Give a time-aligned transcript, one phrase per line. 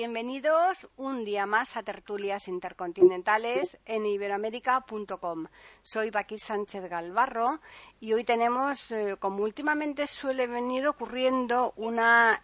[0.00, 5.44] Bienvenidos un día más a Tertulias Intercontinentales en iberoamérica.com.
[5.82, 7.60] Soy Paqui Sánchez Galvarro
[8.02, 12.40] y hoy tenemos, eh, como últimamente suele venir ocurriendo, una,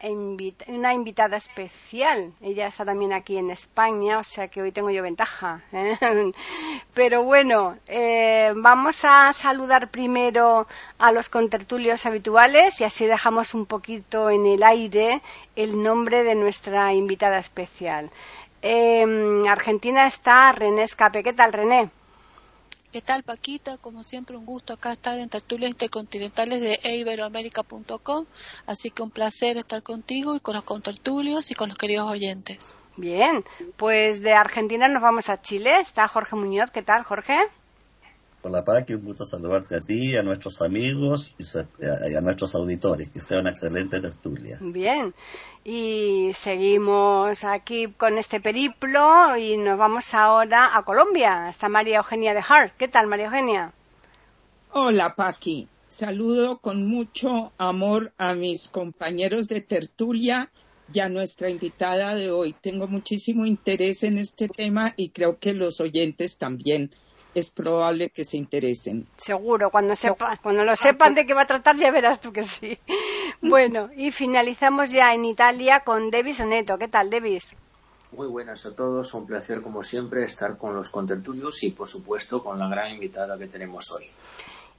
[0.66, 2.34] una, invitada especial.
[2.42, 5.62] Ella está también aquí en España, o sea que hoy tengo yo ventaja.
[5.72, 5.96] ¿eh?
[6.94, 10.66] Pero bueno, eh, vamos a saludar primero
[10.98, 15.22] a los contertulios habituales y así dejamos un poquito en el aire
[15.56, 18.10] el nombre de nuestra invitada especial.
[18.60, 21.22] En Argentina está René Escape.
[21.22, 21.90] ¿Qué tal, René?
[22.92, 23.76] ¿Qué tal, Paquita?
[23.78, 28.26] Como siempre, un gusto acá estar en tertulias intercontinentales de eiberoamerica.com.
[28.66, 32.76] Así que un placer estar contigo y con los contertulios y con los queridos oyentes.
[32.96, 33.44] Bien,
[33.76, 35.80] pues de Argentina nos vamos a Chile.
[35.80, 36.70] Está Jorge Muñoz.
[36.70, 37.36] ¿Qué tal, Jorge?
[38.48, 38.94] Hola, Paqui.
[38.94, 43.10] Un gusto saludarte a ti, a nuestros amigos y a nuestros auditores.
[43.10, 44.56] Que sea una excelente tertulia.
[44.60, 45.12] Bien.
[45.64, 51.48] Y seguimos aquí con este periplo y nos vamos ahora a Colombia.
[51.50, 52.74] Está María Eugenia de Hart.
[52.78, 53.72] ¿Qué tal, María Eugenia?
[54.70, 55.66] Hola, Paqui.
[55.88, 60.52] Saludo con mucho amor a mis compañeros de tertulia
[60.94, 62.54] y a nuestra invitada de hoy.
[62.60, 66.92] Tengo muchísimo interés en este tema y creo que los oyentes también
[67.36, 69.06] es probable que se interesen.
[69.18, 72.42] Seguro, cuando, sepa, cuando lo sepan de qué va a tratar ya verás tú que
[72.42, 72.78] sí.
[73.42, 76.78] Bueno, y finalizamos ya en Italia con Devis Oneto.
[76.78, 77.54] ¿Qué tal, Devis?
[78.12, 82.42] Muy buenas a todos, un placer como siempre estar con los contertulios y por supuesto
[82.42, 84.06] con la gran invitada que tenemos hoy.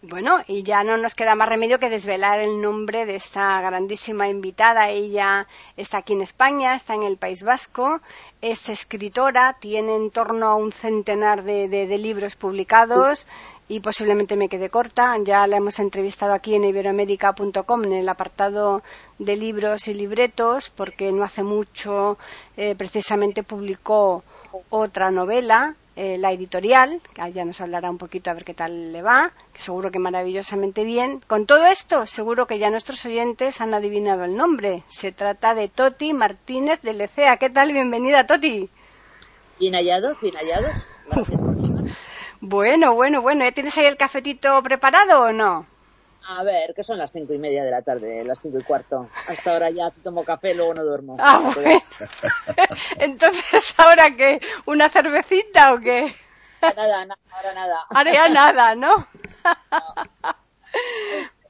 [0.04, 4.30] Bueno, y ya no nos queda más remedio que desvelar el nombre de esta grandísima
[4.30, 4.90] invitada.
[4.90, 8.00] Ella está aquí en España, está en el País Vasco,
[8.40, 13.26] es escritora, tiene en torno a un centenar de, libros publicados
[13.68, 15.18] y posiblemente me quede corta.
[15.24, 18.84] Ya la hemos entrevistado aquí en iberoamérica.com en el apartado
[19.18, 22.20] de libros y libretos, porque no hace mucho
[22.56, 24.24] eh, precisamente publicó
[24.70, 28.94] otra novela eh, la editorial, que ya nos hablará un poquito a ver qué tal
[28.94, 31.22] le va, que seguro que maravillosamente bien.
[31.26, 34.84] Con todo esto, seguro que ya nuestros oyentes han adivinado el nombre.
[34.88, 37.38] Se trata de Toti Martínez de Lecea.
[37.38, 37.74] ¿Qué tal?
[37.74, 38.70] Bienvenida, Toti.
[39.60, 40.72] Bien hallados, bien hallados.
[42.42, 43.44] bueno, bueno, bueno.
[43.44, 45.66] ¿Ya tienes ahí el cafetito preparado o no?
[46.30, 49.10] A ver, que son las cinco y media de la tarde, las cinco y cuarto.
[49.30, 51.16] Hasta ahora ya si tomo café, luego no duermo.
[51.20, 51.80] Ah, bueno.
[53.00, 54.42] Entonces, ¿ahora qué?
[54.66, 56.14] ¿Una cervecita o qué?
[56.62, 57.86] Nada, nada, ahora nada.
[57.90, 59.08] Ahora ya nada, ¿no?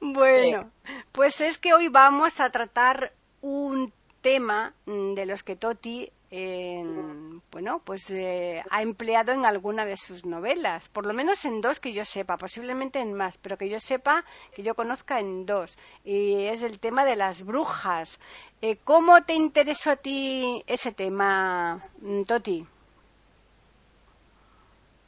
[0.00, 0.70] bueno,
[1.10, 3.10] pues es que hoy vamos a tratar
[3.40, 10.26] un tema de los que Toti bueno, pues eh, ha empleado en alguna de sus
[10.26, 13.80] novelas, por lo menos en dos que yo sepa, posiblemente en más, pero que yo
[13.80, 14.24] sepa,
[14.54, 18.18] que yo conozca en dos, y es el tema de las brujas.
[18.60, 22.66] Eh, ¿Cómo te interesó a ti ese tema, mm, Toti?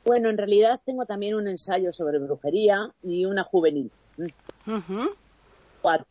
[0.05, 3.91] Bueno, en realidad tengo también un ensayo sobre brujería y una juvenil.
[5.83, 6.07] Cuatro.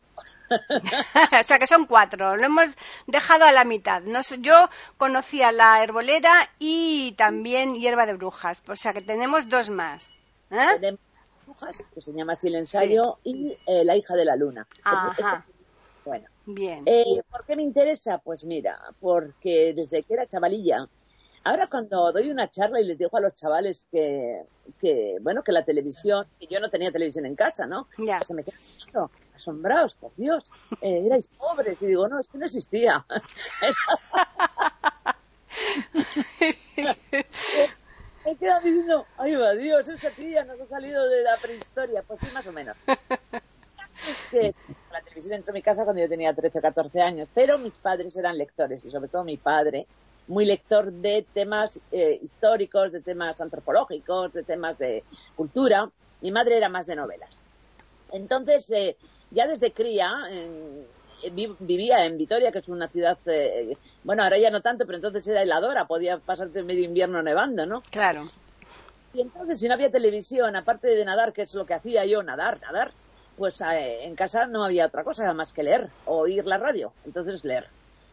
[1.40, 2.36] o sea que son cuatro.
[2.36, 2.70] Lo hemos
[3.06, 4.02] dejado a la mitad.
[4.40, 8.62] yo conocía la herbolera y también hierba de brujas.
[8.68, 10.14] O sea que tenemos dos más.
[10.50, 10.56] ¿eh?
[10.80, 11.00] Tenemos
[11.46, 14.66] brujas, que se llama así el ensayo, y eh, la hija de la luna.
[16.04, 16.26] bueno.
[16.46, 16.82] Bien.
[16.86, 18.18] Eh, ¿Por qué me interesa?
[18.18, 20.88] Pues mira, porque desde que era chavalilla,
[21.44, 24.42] ahora cuando doy una charla y les digo a los chavales que,
[24.80, 27.86] que bueno, que la televisión, y yo no tenía televisión en casa, ¿no?
[27.98, 28.18] Ya.
[28.20, 28.56] Se me queda
[29.40, 30.44] asombrados, por Dios,
[30.80, 31.80] eh, erais pobres.
[31.82, 33.04] Y digo, no, es que no existía.
[38.24, 42.02] Me quedan diciendo, ay, va Dios, esa tía nos ha salido de la prehistoria.
[42.02, 42.76] Pues sí, más o menos.
[42.86, 44.54] Es que
[44.92, 47.76] la televisión entró en mi casa cuando yo tenía 13 o 14 años, pero mis
[47.78, 49.86] padres eran lectores y sobre todo mi padre,
[50.26, 55.02] muy lector de temas eh, históricos, de temas antropológicos, de temas de
[55.34, 55.90] cultura.
[56.20, 57.38] Mi madre era más de novelas.
[58.12, 58.96] Entonces, eh,
[59.30, 60.12] ya desde cría
[61.28, 65.26] vivía en Vitoria, que es una ciudad, eh, bueno, ahora ya no tanto, pero entonces
[65.28, 67.82] era heladora, podía pasarte medio invierno nevando, ¿no?
[67.90, 68.30] Claro.
[69.12, 72.22] Y entonces, si no había televisión, aparte de nadar, que es lo que hacía yo,
[72.22, 72.92] nadar, nadar,
[73.36, 76.92] pues eh, en casa no había otra cosa más que leer o oír la radio,
[77.04, 77.66] entonces leer.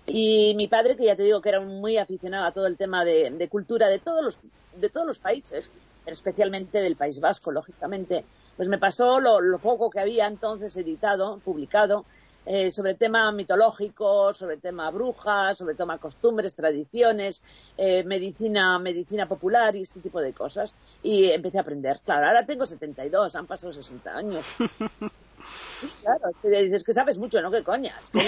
[0.05, 3.03] Y mi padre, que ya te digo que era muy aficionado a todo el tema
[3.03, 4.39] de, de cultura de todos los,
[4.75, 5.71] de todos los países,
[6.03, 8.23] pero especialmente del País Vasco, lógicamente,
[8.57, 12.05] pues me pasó lo, lo poco que había entonces editado, publicado,
[12.49, 17.43] eh, sobre tema mitológico, sobre tema brujas, sobre tema costumbres, tradiciones,
[17.75, 20.73] eh, medicina, medicina popular y este tipo de cosas.
[21.03, 21.99] Y empecé a aprender.
[22.05, 24.45] Claro, ahora tengo 72, han pasado 60 años.
[25.69, 27.51] Sí, claro, te dices que sabes mucho, ¿no?
[27.51, 28.09] ¿Qué coñas?
[28.11, 28.19] Que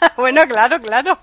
[0.16, 1.18] bueno, claro, claro.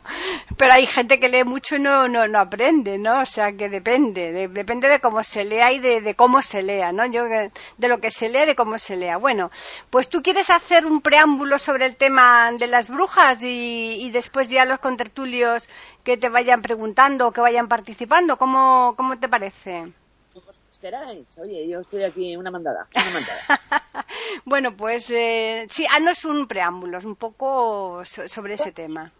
[0.58, 3.22] Pero hay gente que lee mucho y no, no, no aprende, ¿no?
[3.22, 4.32] O sea, que depende.
[4.32, 7.06] de- depende de cómo se lea y de, cómo se lea, ¿no?
[7.06, 9.18] Yo, que- de lo que se lea de cómo se lea.
[9.18, 9.50] Bueno,
[9.90, 14.50] pues tú quieres hacer un preámbulo sobre el tema de las brujas y, y después
[14.50, 15.68] ya los contertulios
[16.04, 18.38] que te vayan preguntando o que vayan participando.
[18.38, 19.92] ¿Cómo, cómo te parece?
[20.86, 21.36] Queráis.
[21.40, 22.88] Oye, yo estoy aquí una mandada.
[22.96, 24.06] Una mandada.
[24.46, 29.12] bueno, pues eh, sí, haznos un preámbulo, un poco so- sobre ese tema.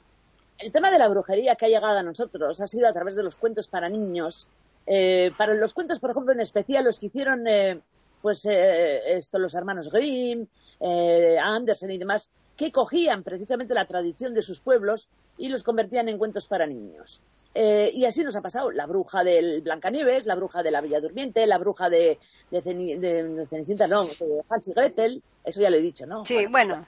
[0.60, 3.24] El tema de la brujería que ha llegado a nosotros ha sido a través de
[3.24, 4.48] los cuentos para niños.
[4.86, 7.82] Eh, para los cuentos, por ejemplo, en especial los que hicieron eh,
[8.22, 10.46] pues eh, esto, los hermanos Grimm,
[10.82, 15.10] eh, Andersen y demás, que cogían precisamente la tradición de sus pueblos
[15.40, 17.24] y los convertían en cuentos para niños.
[17.58, 18.70] Eh, y así nos ha pasado.
[18.72, 22.20] La bruja del Blancanieves, la bruja de la Bella Durmiente, la bruja de,
[22.52, 26.06] de, Ceni- de- de Cenicienta, no, de Hans y Gretel, eso ya lo he dicho,
[26.06, 26.26] ¿no?
[26.26, 26.86] Sí, bueno,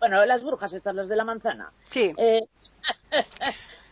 [0.00, 1.72] Bueno, las brujas estas, las de la manzana.
[1.90, 2.12] sí.
[2.16, 2.40] Eh,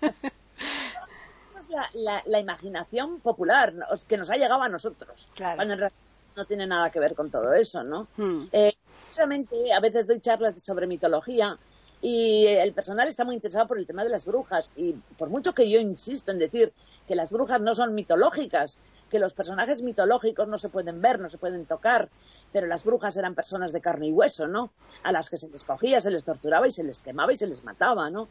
[0.01, 3.73] esa es la, la- la imaginación popular
[4.09, 5.27] que nos ha llegado a nosotros.
[5.35, 5.57] Claro.
[5.57, 5.99] Cuando en realidad
[6.37, 8.09] no tiene nada que ver con todo eso, ¿no?
[8.17, 8.47] Hmm.
[8.53, 8.73] Eh,
[9.05, 11.57] precisamente a veces doy charlas sobre mitología
[12.03, 15.53] y el personal está muy interesado por el tema de las brujas y por mucho
[15.53, 16.73] que yo insisto en decir
[17.07, 18.81] que las brujas no son mitológicas,
[19.11, 22.09] que los personajes mitológicos no se pueden ver, no se pueden tocar,
[22.53, 24.71] pero las brujas eran personas de carne y hueso, ¿no?
[25.03, 27.47] A las que se les cogía, se les torturaba y se les quemaba y se
[27.47, 28.29] les mataba, ¿no?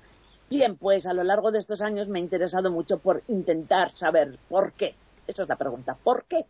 [0.50, 4.39] Bien, pues a lo largo de estos años me he interesado mucho por intentar saber
[4.50, 4.95] por qué.
[5.27, 6.45] Esa es la pregunta, ¿por qué?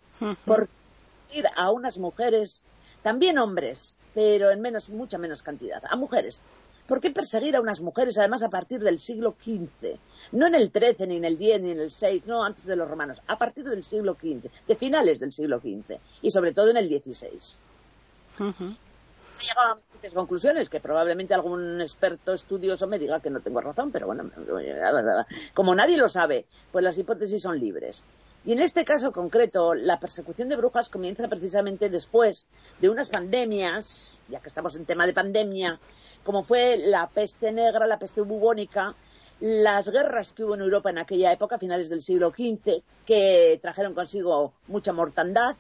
[0.45, 0.69] Por
[1.27, 2.63] qué ir a unas mujeres,
[3.01, 6.41] también hombres, pero en menos, mucha menos cantidad, a mujeres.
[6.89, 9.99] ¿Por qué perseguir a unas mujeres, además, a partir del siglo XV?
[10.31, 12.75] No en el XIII, ni en el X, ni en el VI, no antes de
[12.75, 16.71] los romanos, a partir del siglo XV, de finales del siglo XV, y sobre todo
[16.71, 17.29] en el XVI.
[18.39, 23.61] He llegado a múltiples conclusiones, que probablemente algún experto estudioso me diga que no tengo
[23.61, 24.31] razón, pero bueno,
[25.53, 28.03] como nadie lo sabe, pues las hipótesis son libres.
[28.45, 32.47] Y en este caso concreto, la persecución de brujas comienza precisamente después
[32.79, 35.79] de unas pandemias, ya que estamos en tema de pandemia,
[36.23, 38.95] como fue la peste negra, la peste bubónica,
[39.39, 43.59] las guerras que hubo en Europa en aquella época, a finales del siglo XV, que
[43.61, 45.55] trajeron consigo mucha mortandad,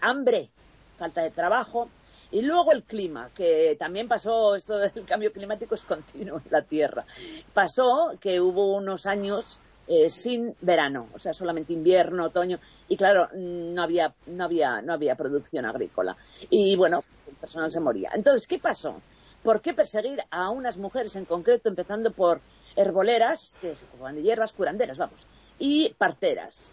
[0.00, 0.50] hambre,
[0.98, 1.88] falta de trabajo,
[2.30, 6.62] y luego el clima, que también pasó, esto del cambio climático es continuo en la
[6.62, 7.06] Tierra.
[7.52, 12.58] Pasó que hubo unos años eh, sin verano, o sea, solamente invierno, otoño,
[12.88, 16.16] y claro, no había, no había, no había producción agrícola.
[16.50, 18.10] Y bueno, el personal se moría.
[18.14, 19.00] Entonces, ¿qué pasó?
[19.44, 22.40] ¿Por qué perseguir a unas mujeres en concreto, empezando por
[22.76, 25.26] herboleras, que se ocupaban de hierbas, curanderas, vamos,
[25.58, 26.72] y parteras?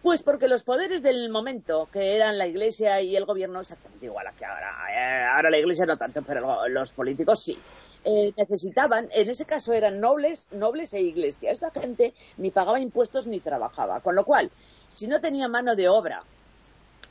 [0.00, 4.28] Pues porque los poderes del momento, que eran la Iglesia y el gobierno, exactamente igual
[4.28, 7.58] a que ahora, eh, ahora la Iglesia no tanto, pero los políticos sí,
[8.04, 11.50] eh, necesitaban, en ese caso eran nobles, nobles e Iglesia.
[11.50, 14.52] Esta gente ni pagaba impuestos ni trabajaba, con lo cual,
[14.86, 16.22] si no tenía mano de obra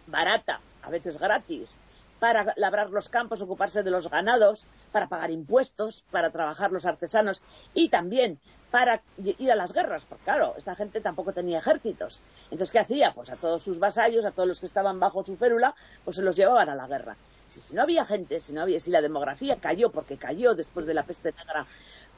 [0.07, 1.77] barata, a veces gratis,
[2.22, 7.42] para labrar los campos, ocuparse de los ganados, para pagar impuestos, para trabajar los artesanos
[7.74, 12.22] y también para ir a las guerras, porque claro, esta gente tampoco tenía ejércitos.
[12.44, 13.12] Entonces, ¿qué hacía?
[13.16, 15.74] Pues a todos sus vasallos, a todos los que estaban bajo su férula,
[16.06, 17.18] pues se los llevaban a la guerra.
[17.48, 20.86] Si, si no había gente, si no había, si la demografía cayó, porque cayó después
[20.86, 21.66] de la peste negra,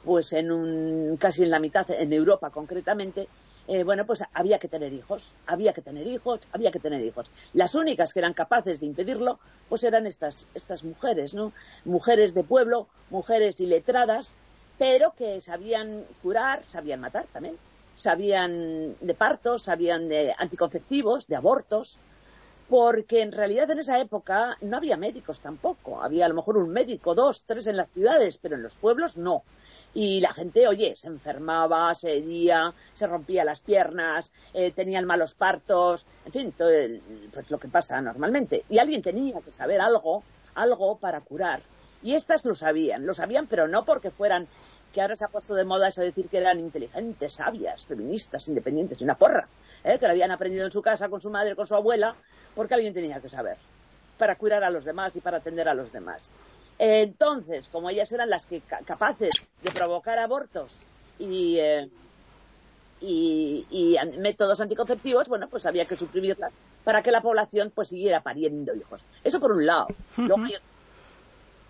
[0.04, 3.26] pues en un, casi en la mitad, en Europa concretamente,
[3.66, 7.30] eh, bueno, pues había que tener hijos, había que tener hijos, había que tener hijos.
[7.52, 11.52] Las únicas que eran capaces de impedirlo, pues eran estas, estas mujeres, ¿no?
[11.84, 14.36] Mujeres de pueblo, mujeres iletradas,
[14.78, 17.56] pero que sabían curar, sabían matar también,
[17.94, 21.98] sabían de partos, sabían de anticonceptivos, de abortos,
[22.68, 26.70] porque en realidad en esa época no había médicos tampoco, había a lo mejor un
[26.70, 29.42] médico, dos, tres en las ciudades, pero en los pueblos no.
[29.94, 35.34] Y la gente, oye, se enfermaba, se hería, se rompía las piernas, eh, tenían malos
[35.34, 37.00] partos, en fin, todo el-
[37.32, 38.64] pues lo que pasa normalmente.
[38.68, 40.24] Y alguien tenía que saber algo,
[40.56, 41.62] algo para curar.
[42.02, 44.48] Y estas lo sabían, lo sabían, pero no porque fueran,
[44.92, 48.46] que ahora se ha puesto de moda eso de decir que eran inteligentes, sabias, feministas,
[48.48, 49.48] independientes, y una porra,
[49.84, 49.98] ¿eh?
[49.98, 52.14] que lo habían aprendido en su casa con su madre, con su abuela,
[52.54, 53.56] porque alguien tenía que saber,
[54.18, 56.30] para curar a los demás y para atender a los demás.
[56.78, 59.30] Entonces, como ellas eran las que ca- capaces
[59.62, 60.72] de provocar abortos
[61.18, 61.88] y, eh,
[63.00, 66.52] y, métodos anticonceptivos, bueno, pues había que suprimirlas
[66.82, 69.04] para que la población pues siguiera pariendo hijos.
[69.22, 69.86] Eso por un lado.
[70.16, 70.42] Luego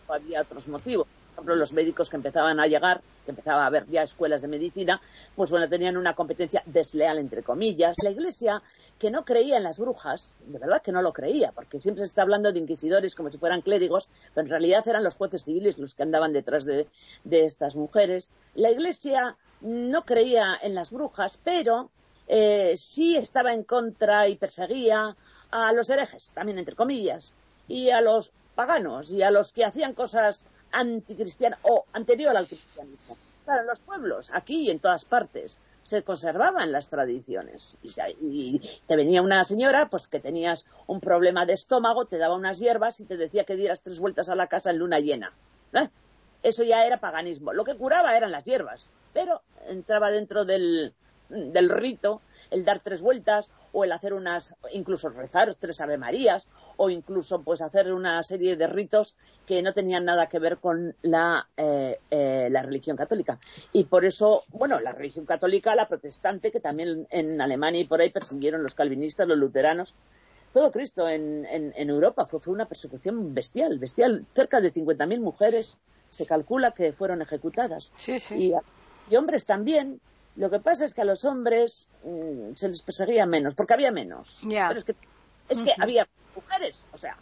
[0.09, 4.03] había otros motivos ejemplo, los médicos que empezaban a llegar, que empezaba a haber ya
[4.03, 5.01] escuelas de medicina,
[5.35, 7.97] pues bueno, tenían una competencia desleal, entre comillas.
[8.03, 8.63] La Iglesia,
[8.99, 12.09] que no creía en las brujas, de verdad que no lo creía, porque siempre se
[12.09, 15.79] está hablando de inquisidores como si fueran clérigos, pero en realidad eran los jueces civiles
[15.79, 16.87] los que andaban detrás de,
[17.25, 18.31] estas mujeres.
[18.55, 21.91] La Iglesia no creía en las brujas, pero
[22.29, 25.17] eh, sí estaba en contra y perseguía
[25.51, 27.35] a los herejes, también entre comillas,
[27.69, 33.17] y a los paganos y a los que hacían cosas anticristiana o anterior al cristianismo.
[33.45, 37.77] Claro, en los pueblos, aquí y en todas partes, se conservaban las tradiciones.
[37.83, 42.59] Y, te venía una señora, pues que tenías un problema de estómago, te daba unas
[42.59, 45.33] hierbas y te decía que dieras tres vueltas a la casa en luna llena.
[46.43, 47.53] Eso ya era paganismo.
[47.53, 50.93] Lo que curaba eran las hierbas, pero entraba dentro del,
[51.29, 56.47] del rito el dar tres vueltas o el hacer unas, incluso rezar tres Ave Marías
[56.77, 60.95] o incluso pues hacer una serie de ritos que no tenían nada que ver con
[61.03, 63.39] la, eh, eh, la religión católica.
[63.73, 68.01] Y por eso, bueno, la religión católica, la protestante, que también en Alemania y por
[68.01, 69.95] ahí persiguieron los calvinistas, los luteranos,
[70.53, 74.25] todo Cristo en, en, Europa fue, fue, una persecución bestial, bestial.
[74.37, 77.93] Cerca de 50.000 mujeres se calcula que fueron ejecutadas.
[78.37, 78.53] Y,
[79.11, 80.01] y, hombres también.
[80.37, 83.93] Lo que pasa es que a los hombres mm, se les perseguía menos, porque había
[83.93, 84.39] menos.
[84.43, 84.97] Pero es que,
[85.49, 86.85] es que había mujeres.
[86.93, 87.17] O sea,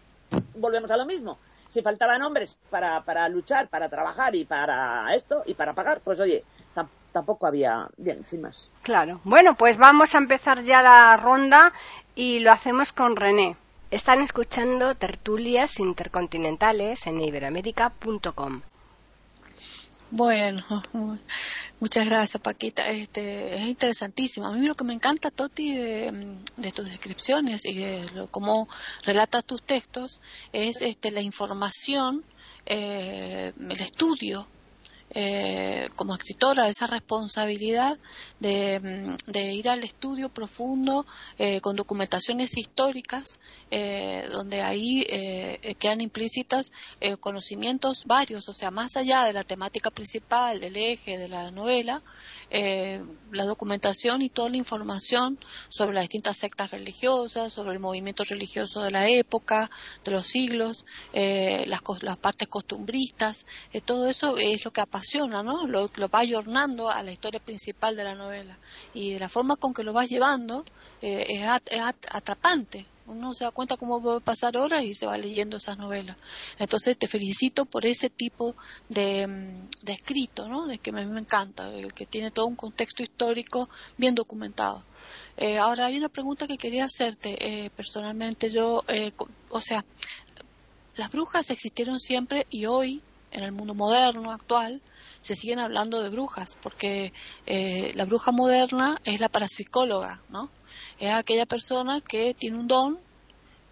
[0.54, 1.38] volvemos a lo mismo.
[1.68, 6.20] Si faltaban hombres para, para luchar, para trabajar y para esto y para pagar, pues
[6.20, 6.44] oye,
[7.12, 8.70] tampoco había bien, sin más.
[8.82, 9.20] Claro.
[9.24, 11.72] Bueno, pues vamos a empezar ya la ronda
[12.14, 13.56] y lo hacemos con René.
[13.90, 18.62] Están escuchando tertulias intercontinentales en iberoamérica.com.
[20.14, 20.62] Bueno,
[21.80, 22.86] muchas gracias Paquita.
[22.90, 24.46] Este, es interesantísimo.
[24.46, 28.68] A mí lo que me encanta, Toti, de, tus descripciones y de cómo
[29.04, 30.20] relatas tus textos
[30.52, 32.26] es este, la información,
[32.66, 34.46] eh, el estudio
[35.14, 37.98] eh, como escritora esa responsabilidad
[38.40, 41.04] de, ir al estudio profundo
[41.38, 43.38] eh, con documentaciones históricas
[43.70, 45.04] eh, donde ahí
[45.78, 46.72] quedan implícitas
[47.20, 52.02] conocimientos varios, o sea, más allá de la temática principal, del eje de la novela,
[52.54, 55.38] eh, la documentación y toda la información
[55.70, 59.70] sobre las distintas sectas religiosas, sobre el movimiento religioso de la época,
[60.04, 65.42] de los siglos, eh, las, las, partes costumbristas, eh, todo eso es lo que apasiona,
[65.42, 65.66] ¿no?
[65.66, 68.58] Lo, lo va ayornando a la historia principal de la novela.
[68.92, 70.66] Y de la forma con que lo vas llevando
[71.00, 71.80] es, es
[72.10, 75.78] atrapante, uno se da cuenta cómo va a pasar horas y se va leyendo esas
[75.78, 76.16] novelas.
[76.58, 78.54] Entonces te felicito por ese tipo
[78.88, 80.66] de, mm, escrito, ¿no?
[80.66, 84.84] De que a mí me encanta, el que tiene todo un contexto histórico bien documentado.
[85.36, 88.50] Eh, ahora hay una pregunta que quería hacerte eh, personalmente.
[88.50, 89.12] Yo, eh,
[89.50, 89.84] o sea,
[90.96, 94.82] las brujas existieron siempre y hoy en el mundo moderno actual
[95.20, 97.12] se siguen hablando de brujas porque
[97.94, 100.50] la bruja moderna es la parapsicóloga, ¿no?
[100.98, 103.00] Es aquella persona que tiene un don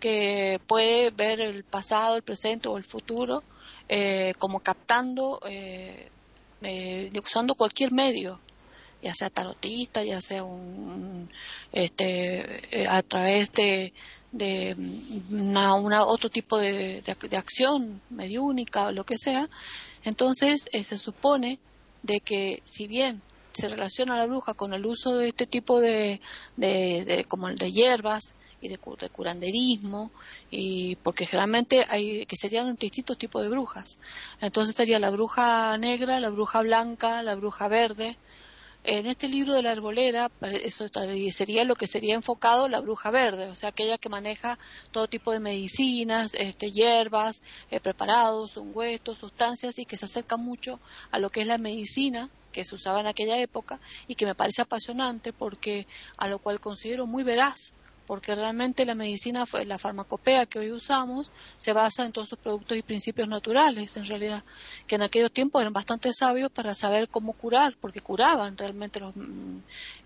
[0.01, 3.43] que puede ver el pasado, el presente o el futuro
[3.93, 6.09] eh, como captando, eh,
[6.63, 8.39] eh, usando cualquier medio,
[9.03, 11.29] ya sea tarotista, ya sea un,
[11.73, 13.93] este, a través de,
[14.31, 14.77] de
[15.33, 19.49] una, otro tipo de, de, acción mediúnica o lo que sea.
[20.05, 21.59] Entonces se supone
[22.05, 26.21] de que si bien se relaciona la bruja con el uso de este tipo de,
[26.57, 30.11] de, como el de hierbas y de, curanderismo
[30.51, 33.99] y porque generalmente hay que serían distintos tipos de brujas.
[34.41, 38.17] Entonces estaría la bruja negra la bruja blanca la bruja verde.
[38.83, 40.31] En este libro de la arbolera,
[40.65, 40.87] eso
[41.33, 44.59] sería lo que sería enfocado la bruja verde, o sea, aquella que maneja
[44.91, 50.81] todo tipo de medicinas, este, hierbas, eh, preparados, ungüentos, sustancias y que se acerca mucho
[51.11, 54.35] a lo que es la medicina que se usaba en aquella época y que me
[54.35, 57.75] parece apasionante porque a lo cual considero muy veraz
[58.11, 62.77] porque realmente la medicina, la farmacopea que hoy usamos, se basa en todos sus productos
[62.77, 64.43] y principios naturales, en realidad,
[64.89, 69.15] que en aquellos tiempos eran bastante sabios para saber cómo curar, porque curaban realmente los,
[69.15, 69.59] mm,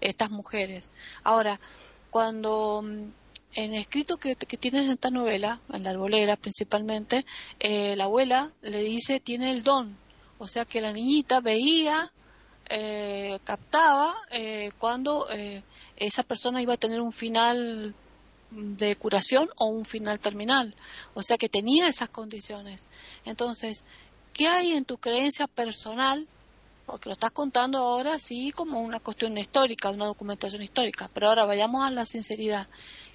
[0.03, 0.93] estas mujeres.
[1.23, 1.59] Ahora,
[2.11, 3.09] cuando mm,
[3.55, 7.25] en el escrito que, que tienes en esta novela, en la arbolera principalmente,
[7.59, 9.97] eh, la abuela le dice tiene el don,
[10.37, 12.13] o sea que la niñita veía
[12.71, 15.63] eh, captaba eh, cuando eh,
[15.97, 17.95] esa persona iba a tener un final
[18.51, 20.75] de curación o un final terminal.
[21.15, 22.89] O sea que tenía esas condiciones.
[23.25, 23.85] Entonces,
[24.33, 26.27] ¿qué hay en tu creencia personal
[26.87, 31.47] porque lo estás contando ahora sí como una cuestión histórica, una documentación histórica, pero ahora
[31.47, 32.69] vayamos a la sinceridad.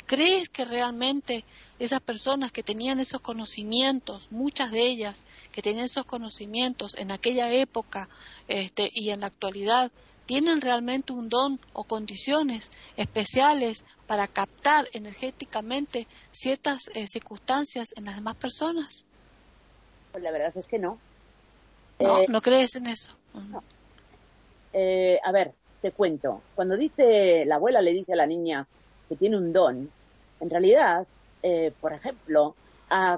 [0.09, 1.45] ¿Crees que realmente
[1.77, 7.53] esas personas que tenían esos conocimientos, muchas de ellas que tenían esos conocimientos en aquella
[7.53, 8.09] época
[8.47, 9.91] este, y en la actualidad,
[10.25, 18.15] tienen realmente un don o condiciones especiales para captar energéticamente ciertas eh, circunstancias en las
[18.15, 19.05] demás personas?
[20.11, 20.97] Pues la verdad es que no.
[21.99, 23.11] No, eh, no crees en eso.
[24.73, 26.41] Eh, a ver, te cuento.
[26.55, 28.67] Cuando dice la abuela le dice a la niña
[29.07, 29.91] que tiene un don,
[30.39, 31.07] en realidad,
[31.43, 32.55] eh, por ejemplo,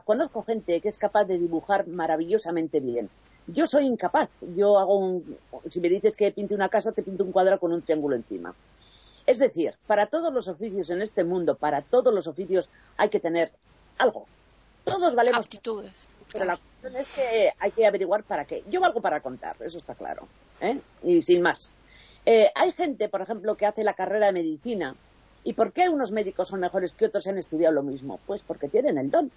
[0.05, 3.09] conozco gente que es capaz de dibujar maravillosamente bien.
[3.47, 4.29] Yo soy incapaz.
[4.41, 5.37] Yo hago un.
[5.69, 8.53] Si me dices que pinte una casa, te pinto un cuadro con un triángulo encima.
[9.25, 13.19] Es decir, para todos los oficios en este mundo, para todos los oficios hay que
[13.19, 13.51] tener
[13.97, 14.25] algo.
[14.83, 15.45] Todos valemos.
[15.45, 16.07] Aptitudes.
[16.31, 18.63] Pero la cuestión es que hay que averiguar para qué.
[18.69, 20.27] Yo valgo para contar, eso está claro.
[20.59, 20.79] ¿eh?
[21.03, 21.71] Y sin más.
[22.25, 24.95] Eh, hay gente, por ejemplo, que hace la carrera de medicina
[25.43, 28.19] ¿Y por qué unos médicos son mejores que otros y han estudiado lo mismo?
[28.25, 29.31] Pues porque tienen el don.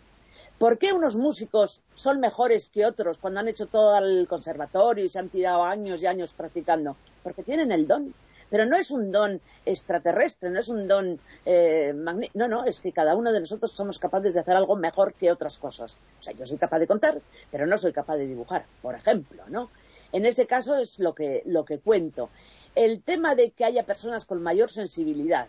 [0.58, 5.08] ¿Por qué unos músicos son mejores que otros cuando han hecho todo el conservatorio y
[5.08, 6.96] se han tirado años y años practicando?
[7.22, 8.14] Porque tienen el don.
[8.50, 11.92] Pero no es un don extraterrestre, no es un don eh,
[12.34, 15.32] No, no, es que cada uno de nosotros somos capaces de hacer algo mejor que
[15.32, 15.98] otras cosas.
[16.20, 17.20] O sea, yo soy capaz de contar,
[17.50, 19.70] pero no soy capaz de dibujar, por ejemplo, ¿no?
[20.12, 22.30] En ese caso es lo que, lo que cuento.
[22.76, 25.48] El tema de que haya personas con mayor sensibilidad,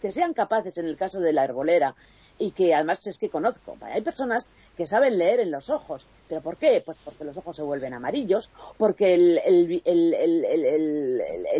[0.00, 1.94] que sean capaces en el caso de la herbolera
[2.40, 3.76] y que además es que conozco.
[3.82, 6.06] Hay personas que saben leer en los ojos.
[6.26, 6.82] ¿Pero por qué?
[6.84, 9.82] Pues porque los ojos se vuelven amarillos, porque el, el,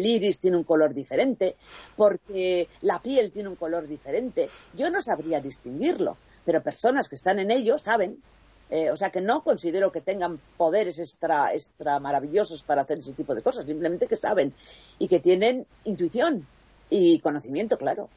[0.07, 1.57] iris tiene un color diferente,
[1.97, 4.49] porque la piel tiene un color diferente.
[4.73, 6.17] Yo no sabría distinguirlo,
[6.47, 8.23] pero personas que están en ello saben.
[8.71, 13.13] Eh, o sea que no considero que tengan poderes extra, extra maravillosos para hacer ese
[13.13, 14.55] tipo de cosas, simplemente que saben
[14.97, 16.47] y que tienen intuición
[16.89, 18.09] y conocimiento, claro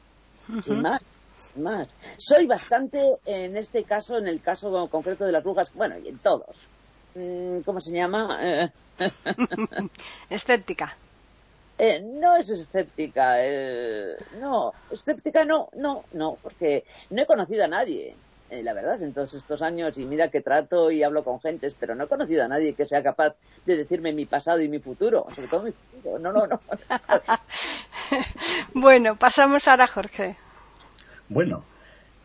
[0.62, 1.02] sin más,
[1.36, 1.94] sin más.
[2.16, 6.18] Soy bastante, en este caso, en el caso concreto de las brujas, bueno, y en
[6.18, 6.56] todos.
[7.14, 8.70] Mm, ¿Cómo se llama?
[10.30, 10.96] escéptica.
[11.76, 17.68] Eh, no es escéptica, eh, no, escéptica no, no, no, porque no he conocido a
[17.68, 18.14] nadie,
[18.54, 21.76] eh, la verdad, en todos estos años, y mira que trato y hablo con gentes,
[21.78, 23.34] pero no he conocido a nadie que sea capaz
[23.66, 26.60] de decirme mi pasado y mi futuro, sobre todo mi futuro, no, no, no.
[28.74, 30.36] bueno, pasamos ahora a Jorge.
[31.28, 31.64] Bueno,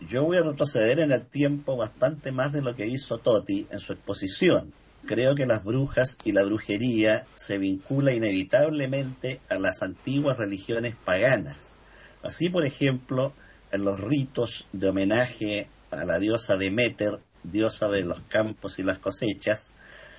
[0.01, 3.79] yo voy a retroceder en el tiempo bastante más de lo que hizo Toti en
[3.79, 4.71] su exposición.
[5.05, 11.77] Creo que las brujas y la brujería se vincula inevitablemente a las antiguas religiones paganas.
[12.21, 13.33] Así, por ejemplo,
[13.71, 18.99] en los ritos de homenaje a la diosa Demeter, diosa de los campos y las
[18.99, 19.73] cosechas,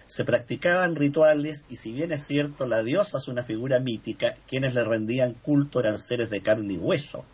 [0.06, 4.74] se practicaban rituales y si bien es cierto la diosa es una figura mítica, quienes
[4.74, 7.24] le rendían culto eran seres de carne y hueso,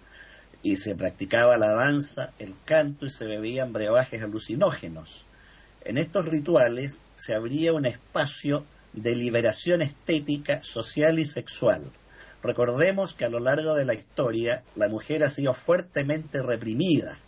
[0.63, 5.25] y se practicaba la danza, el canto y se bebían brebajes alucinógenos.
[5.85, 11.93] En estos rituales se abría un espacio de liberación estética, social y sexual.
[12.43, 17.19] Recordemos que a lo largo de la historia la mujer ha sido fuertemente reprimida.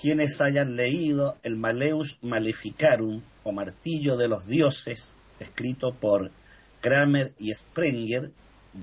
[0.00, 3.20] Quienes hayan leído el Maleus Maleficarum
[3.52, 6.30] Martillo de los Dioses, escrito por
[6.80, 8.30] Kramer y Sprenger,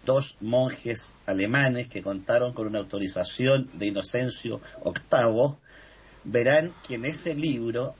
[0.06, 5.56] dos monjes alemanes que contaron con una autorización de Inocencio VIII,
[6.26, 7.96] verán que en ese libro,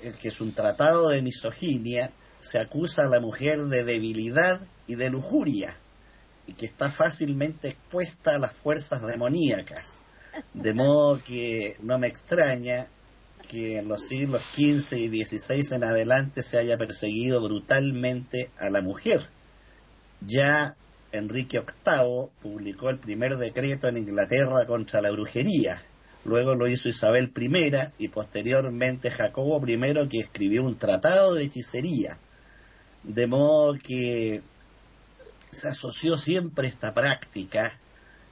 [0.00, 4.94] el que es un tratado de misoginia, se acusa a la mujer de debilidad y
[4.94, 5.76] de lujuria,
[6.46, 10.00] y que está fácilmente expuesta a las fuerzas demoníacas.
[10.54, 12.88] De modo que no me extraña
[13.48, 18.82] que en los siglos XV y XVI en adelante se haya perseguido brutalmente a la
[18.82, 19.28] mujer.
[20.20, 20.76] Ya
[21.12, 25.82] Enrique VIII publicó el primer decreto en Inglaterra contra la brujería.
[26.24, 32.18] Luego lo hizo Isabel I y posteriormente Jacobo I que escribió un tratado de hechicería.
[33.04, 34.42] De modo que
[35.52, 37.78] se asoció siempre esta práctica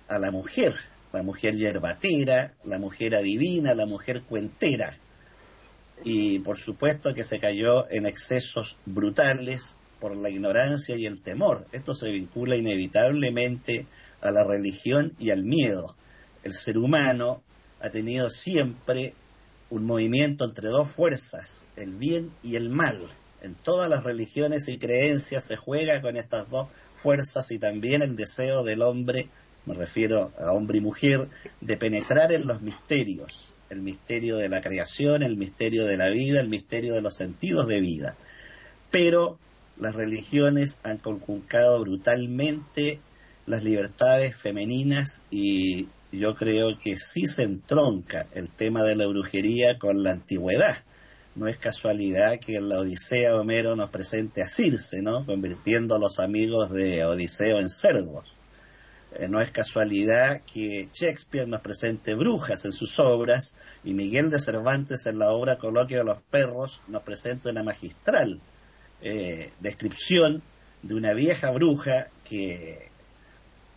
[0.09, 0.75] a la mujer,
[1.14, 4.98] la mujer yerbatera, la mujer adivina, la mujer cuentera
[6.03, 11.66] y por supuesto que se cayó en excesos brutales por la ignorancia y el temor.
[11.72, 13.87] Esto se vincula inevitablemente
[14.20, 15.94] a la religión y al miedo.
[16.42, 17.42] El ser humano
[17.81, 19.14] ha tenido siempre
[19.70, 23.09] un movimiento entre dos fuerzas, el bien y el mal.
[23.40, 28.16] En todas las religiones y creencias se juega con estas dos fuerzas y también el
[28.16, 29.29] deseo del hombre,
[29.66, 31.29] me refiero a hombre y mujer,
[31.61, 36.40] de penetrar en los misterios el misterio de la creación, el misterio de la vida,
[36.40, 38.16] el misterio de los sentidos de vida.
[38.90, 39.38] Pero
[39.77, 43.00] las religiones han conculcado brutalmente
[43.46, 49.79] las libertades femeninas y yo creo que sí se entronca el tema de la brujería
[49.79, 50.77] con la antigüedad.
[51.35, 55.27] No es casualidad que en la Odisea Homero nos presente a Circe, ¿no?
[55.27, 58.34] Convirtiendo a los amigos de Odiseo en cerdos.
[59.16, 64.40] Eh, no es casualidad que Shakespeare nos presente brujas en sus obras y Miguel de
[64.40, 68.40] Cervantes en la obra Coloquio de los Perros nos presenta una magistral
[69.03, 70.42] eh, descripción
[70.83, 72.90] de una vieja bruja que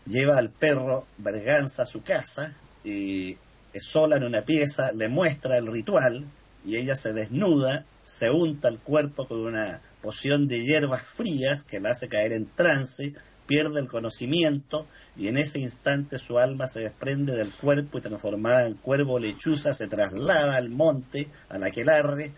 [0.05, 3.37] lleva al perro Berganza a su casa y
[3.73, 6.25] es sola en una pieza, le muestra el ritual
[6.65, 11.79] y ella se desnuda, se unta el cuerpo con una poción de hierbas frías que
[11.79, 13.13] la hace caer en trance,
[13.47, 18.67] pierde el conocimiento y en ese instante su alma se desprende del cuerpo y transformada
[18.67, 22.33] en cuervo lechuza se traslada al monte, a la aquelarre,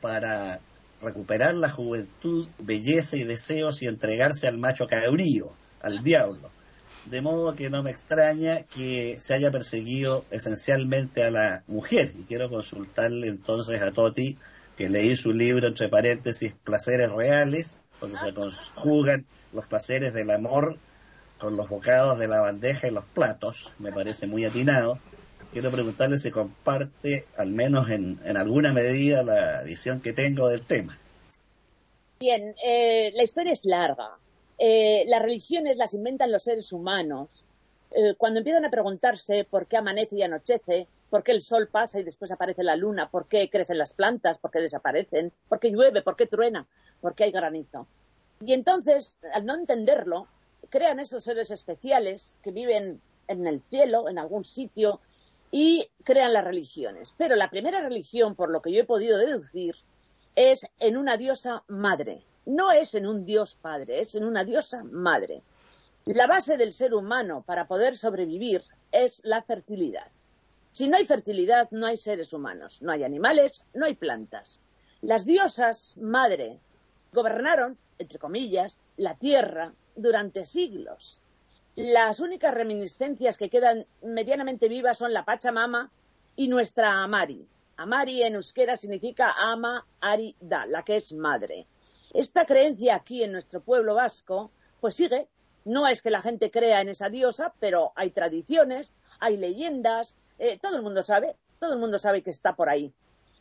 [0.00, 0.60] para
[1.00, 6.50] recuperar la juventud, belleza y deseos y entregarse al macho cabrío, al diablo.
[7.06, 12.12] De modo que no me extraña que se haya perseguido esencialmente a la mujer.
[12.18, 14.36] Y quiero consultarle entonces a Toti,
[14.76, 20.78] que leí su libro, entre paréntesis, Placeres Reales, donde se conjugan los placeres del amor
[21.38, 24.98] con los bocados de la bandeja y los platos, me parece muy atinado.
[25.52, 30.98] Quiero preguntarle si comparte, al menos en, alguna medida, la visión que tengo del tema.
[32.20, 34.16] Bien, eh, la historia es larga.
[34.58, 37.28] Eh, las religiones las inventan los seres humanos.
[37.92, 42.00] Eh, cuando empiezan a preguntarse por qué amanece y anochece, por qué el sol pasa
[42.00, 45.70] y después aparece la luna, por qué crecen las plantas, por qué desaparecen, por qué
[45.70, 46.66] llueve, por qué truena,
[47.00, 47.86] por qué hay granizo.
[48.44, 50.28] Y entonces, al no entenderlo,
[50.68, 55.00] crean esos seres especiales que viven en el cielo, en algún sitio,
[55.50, 57.14] y crean las religiones.
[57.16, 59.76] Pero la primera religión, por lo que yo he podido deducir,
[60.36, 62.22] es en una diosa madre.
[62.44, 65.42] No es en un dios padre, es en una diosa madre.
[66.04, 70.10] La base del ser humano para poder sobrevivir es la fertilidad.
[70.78, 74.62] Si no hay fertilidad, no hay seres humanos, no hay animales, no hay plantas.
[75.00, 76.60] Las diosas madre
[77.12, 81.20] gobernaron, entre comillas, la tierra durante siglos.
[81.74, 85.90] Las únicas reminiscencias que quedan medianamente vivas son la Pachamama
[86.36, 87.44] y nuestra Amari.
[87.76, 91.66] Amari en euskera significa ama, ari, da, la que es madre.
[92.14, 95.26] Esta creencia aquí en nuestro pueblo vasco, pues sigue.
[95.64, 100.58] No es que la gente crea en esa diosa, pero hay tradiciones, hay leyendas, eh,
[100.60, 102.92] todo el mundo sabe, todo el mundo sabe que está por ahí.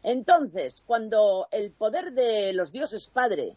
[0.03, 3.55] Entonces, cuando el poder de los dioses padre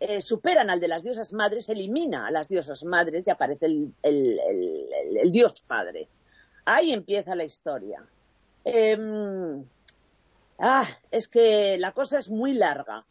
[0.00, 5.30] eh, superan al de las diosas madres, elimina a las diosas madres y aparece el,
[5.30, 6.08] dios padre.
[6.64, 8.04] Ahí empieza la historia.
[8.64, 9.64] Em,
[10.58, 13.04] ah, es que la cosa es muy larga.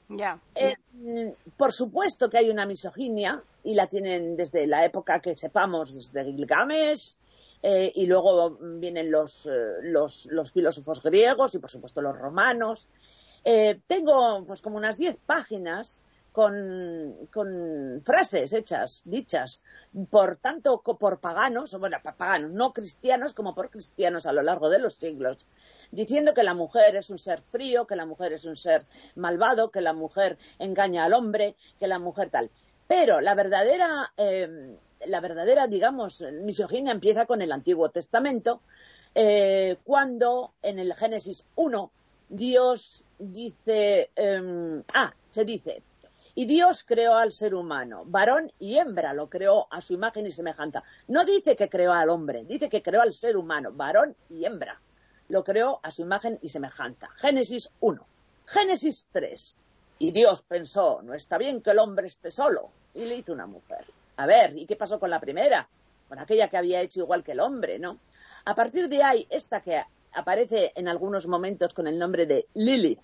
[0.54, 5.94] Em, por supuesto que hay una misoginia y la tienen desde la época que sepamos,
[5.94, 7.18] desde Gilgamesh,
[7.64, 9.52] eh, y luego vienen los, eh,
[9.84, 12.88] los, los, filósofos griegos y por supuesto los romanos.
[13.88, 19.62] tengo pues como unas diez páginas con, con, frases hechas, dichas,
[20.10, 24.80] por tanto por paganos, bueno, paganos, no cristianos como por cristianos a lo largo de
[24.80, 25.48] los siglos,
[25.92, 29.72] diciendo que la mujer es un ser frío, que la mujer es un ser malvado,
[29.72, 32.50] que la mujer engaña al hombre, que la mujer tal.
[32.88, 38.62] Pero la verdadera, eh, la verdadera, digamos, misoginia empieza con el Antiguo Testamento,
[39.14, 41.92] eh, cuando en el Génesis 1
[42.30, 45.84] Dios dice, eh, ah, se dice,
[46.34, 50.32] y Dios creó al ser humano, varón y hembra, lo creó a su imagen y
[50.32, 50.84] semejanza.
[51.08, 54.82] No dice que creó al hombre, dice que creó al ser humano, varón y hembra.
[55.28, 57.10] Lo creó a su imagen y semejanza.
[57.18, 58.06] Génesis 1.
[58.46, 59.58] Génesis 3.
[60.00, 62.70] Y Dios pensó, no está bien que el hombre esté solo.
[62.94, 63.86] Y le hizo una mujer.
[64.22, 65.68] A ver, ¿y qué pasó con la primera?
[66.08, 67.98] Con aquella que había hecho igual que el hombre, ¿no?
[68.46, 69.82] A partir de ahí, esta que
[70.14, 73.00] aparece en algunos momentos con el nombre de Lilith,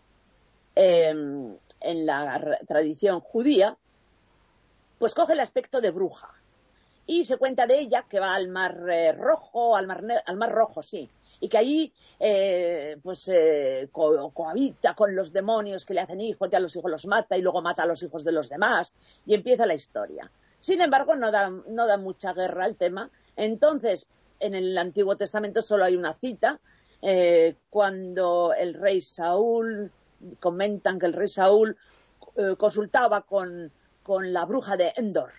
[0.76, 3.76] em, en la tradición judía,
[5.00, 6.30] pues coge el aspecto de bruja.
[7.08, 10.52] Y se cuenta de ella que va al mar eh, rojo, al mar, al mar
[10.52, 16.22] rojo, sí, y que allí eh, pues eh, cohabita con los demonios que le hacen
[16.22, 18.94] hijos, ya los hijos los mata y luego mata a los hijos de los demás,
[19.26, 20.30] y empieza la historia.
[20.60, 23.10] Sin embargo, no da, no mucha guerra el tema.
[23.36, 24.08] Entonces,
[24.40, 26.60] en el Antiguo Testamento solo hay una cita,
[27.70, 29.92] cuando el rey Saúl
[30.40, 31.78] comentan que el rey Saúl
[32.36, 33.72] eh, consultaba con,
[34.08, 35.32] la bruja de Endor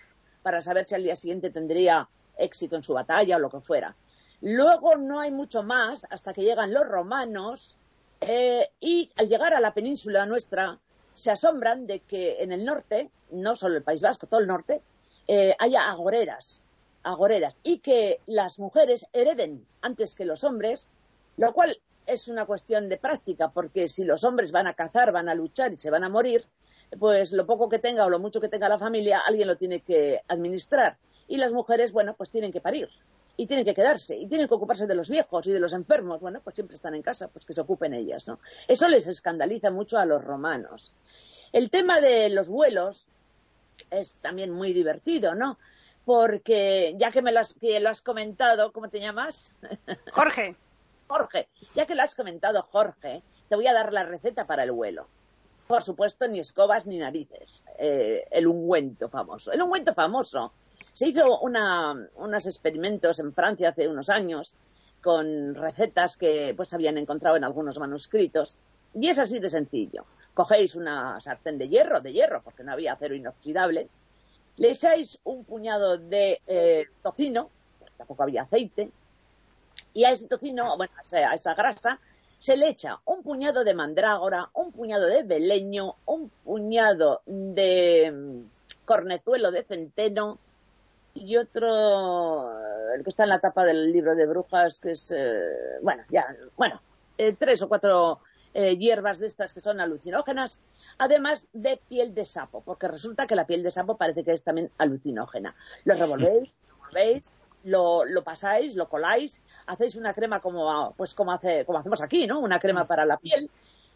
[0.43, 3.95] para saber si al día siguiente tendría éxito en su batalla o lo que fuera.
[4.41, 7.77] Luego no hay mucho más hasta que llegan los romanos
[8.21, 10.77] eh, y al llegar a la península nuestra
[11.13, 14.83] se asombran de que en el norte, no solo el País Vasco, todo el norte,
[15.31, 16.63] eh, haya agoreras,
[17.03, 20.89] agoreras, y que las mujeres hereden antes que los hombres,
[21.37, 25.29] lo cual es una cuestión de práctica, porque si los hombres van a cazar, van
[25.29, 26.45] a luchar y se van a morir,
[26.97, 29.81] pues lo poco que tenga o lo mucho que tenga la familia, alguien lo tiene
[29.81, 30.97] que administrar.
[31.27, 32.89] Y las mujeres, bueno, pues tienen que parir
[33.37, 36.21] y tienen que quedarse y tienen que ocuparse de los viejos y de los enfermos.
[36.21, 38.39] Bueno, pues siempre están en casa, pues que se ocupen ellas, ¿no?
[38.67, 40.91] Eso les escandaliza mucho a los romanos.
[41.51, 43.07] El tema de los vuelos
[43.89, 45.57] es también muy divertido, ¿no?
[46.05, 49.51] Porque ya que me lo has, que lo has comentado, ¿cómo te llamas?
[50.13, 50.55] Jorge.
[51.07, 54.71] Jorge, ya que lo has comentado, Jorge, te voy a dar la receta para el
[54.71, 55.07] vuelo.
[55.67, 57.63] Por supuesto, ni escobas ni narices.
[57.77, 59.51] Eh, el ungüento famoso.
[59.51, 60.53] El ungüento famoso.
[60.93, 64.55] Se hizo unos experimentos en Francia hace unos años
[65.01, 68.57] con recetas que pues habían encontrado en algunos manuscritos.
[68.95, 70.05] Y es así de sencillo.
[70.39, 73.89] Cogéis una sartén de hierro, de hierro, porque no había acero inoxidable.
[74.55, 77.49] Le echáis un puñado de eh, tocino,
[77.97, 78.89] tampoco había aceite,
[79.93, 81.99] y a ese tocino, bueno, a esa grasa,
[82.37, 88.85] se le echa un puñado de mandrágora, un puñado de beleño, un puñado de mm,
[88.85, 90.39] cornezuelo de centeno
[91.15, 92.49] y otro,
[92.95, 96.33] el que está en la tapa del libro de brujas, que es, eh, bueno, ya,
[96.55, 96.81] bueno,
[97.17, 98.21] eh, tres o cuatro
[98.59, 100.59] eh, hierbas de estas que son alucinógenas,
[100.97, 104.43] además de piel de sapo, porque resulta que la piel de sapo parece que es
[104.43, 105.55] también alucinógena.
[105.85, 107.31] Lo revolvéis, lo revolvéis,
[107.63, 112.27] lo, lo, pasáis, lo coláis, hacéis una crema como, pues como, hace, como hacemos aquí,
[112.27, 112.41] ¿no?
[112.41, 113.49] Una crema para la piel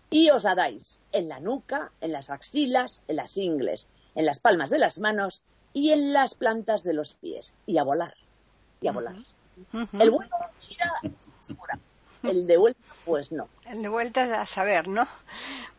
[0.09, 4.39] y os la dais en la nuca, en las axilas, en las ingles, en las
[4.39, 5.41] palmas de las manos
[5.73, 7.53] y en las plantas de los pies.
[7.65, 8.15] Y a volar,
[8.79, 9.17] y a volar.
[9.99, 10.29] El vuelo
[11.39, 11.77] segura.
[12.23, 13.47] El de vuelta, pues no.
[13.69, 15.07] El de vuelta es a saber, ¿no?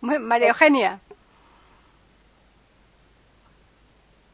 [0.00, 1.00] María Eugenia.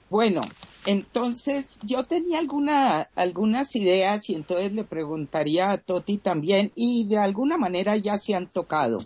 [0.08, 0.40] Bueno,
[0.86, 7.18] entonces yo tenía alguna, algunas ideas y entonces le preguntaría a Toti también y de
[7.18, 8.98] alguna manera ya se han tocado.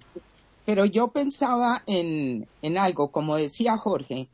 [0.65, 4.29] Pero yo pensaba en, en algo, como decía Jorge,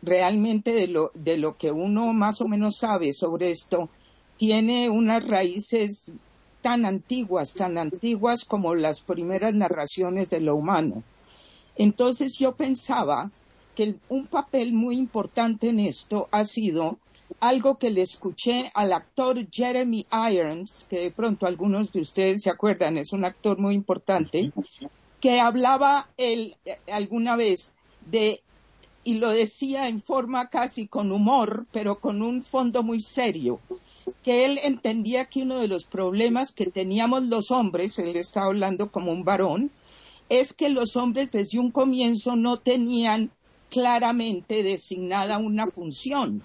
[0.00, 3.90] realmente de lo, de lo que uno más o menos sabe sobre esto,
[4.38, 6.12] tiene unas raíces
[6.62, 11.02] tan antiguas, tan antiguas como las primeras narraciones de lo humano.
[11.76, 13.30] Entonces yo pensaba
[13.74, 16.98] que un papel muy importante en esto ha sido
[17.40, 22.50] algo que le escuché al actor Jeremy Irons, que de pronto algunos de ustedes se
[22.50, 24.50] acuerdan, es un actor muy importante,
[25.20, 27.74] que hablaba él eh, alguna vez
[28.06, 28.40] de,
[29.04, 33.60] y lo decía en forma casi con humor, pero con un fondo muy serio,
[34.22, 38.90] que él entendía que uno de los problemas que teníamos los hombres, él está hablando
[38.90, 39.70] como un varón,
[40.28, 43.30] es que los hombres desde un comienzo no tenían
[43.70, 46.42] claramente designada una función.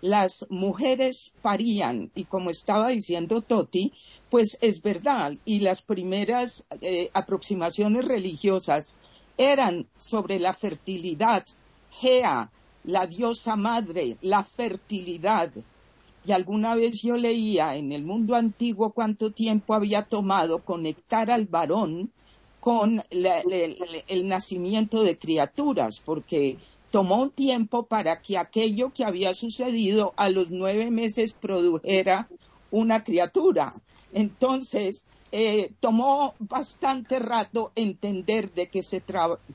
[0.00, 3.92] Las mujeres parían, y como estaba diciendo Toti,
[4.30, 8.96] pues es verdad, y las primeras eh, aproximaciones religiosas
[9.36, 11.44] eran sobre la fertilidad,
[11.90, 12.50] Gea,
[12.84, 15.52] la diosa madre, la fertilidad.
[16.24, 21.46] Y alguna vez yo leía en el mundo antiguo cuánto tiempo había tomado conectar al
[21.46, 22.10] varón
[22.60, 26.58] con el nacimiento de criaturas, porque
[26.90, 32.28] tomó un tiempo para que aquello que había sucedido a los nueve meses produjera
[32.70, 33.72] una criatura.
[34.12, 39.02] Entonces, eh, tomó bastante rato entender de qué se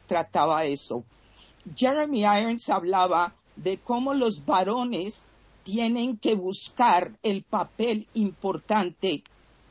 [0.07, 1.03] trataba eso.
[1.75, 5.27] Jeremy Irons hablaba de cómo los varones
[5.63, 9.23] tienen que buscar el papel importante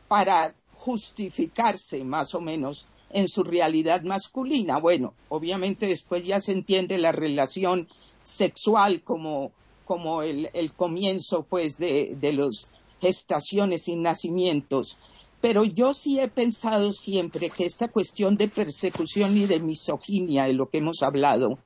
[0.09, 4.79] para justificarse más o menos en su realidad masculina.
[4.79, 7.89] Bueno, obviamente después ya se entiende la relación
[8.21, 9.53] sexual como,
[9.85, 14.99] como el, comienzo pues de, de las gestaciones y nacimientos.
[15.41, 20.55] Pero yo sí he pensado siempre que esta cuestión de persecución y de misoginia, de
[20.55, 21.59] lo que hemos hablado,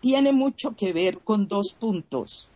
[0.00, 2.49] tiene mucho que ver con dos puntos.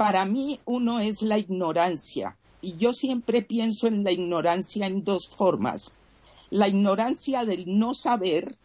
[0.00, 5.28] Para mí uno es la ignorancia, y yo siempre pienso en la ignorancia en dos
[5.28, 6.00] formas
[6.48, 8.56] la ignorancia del no saber,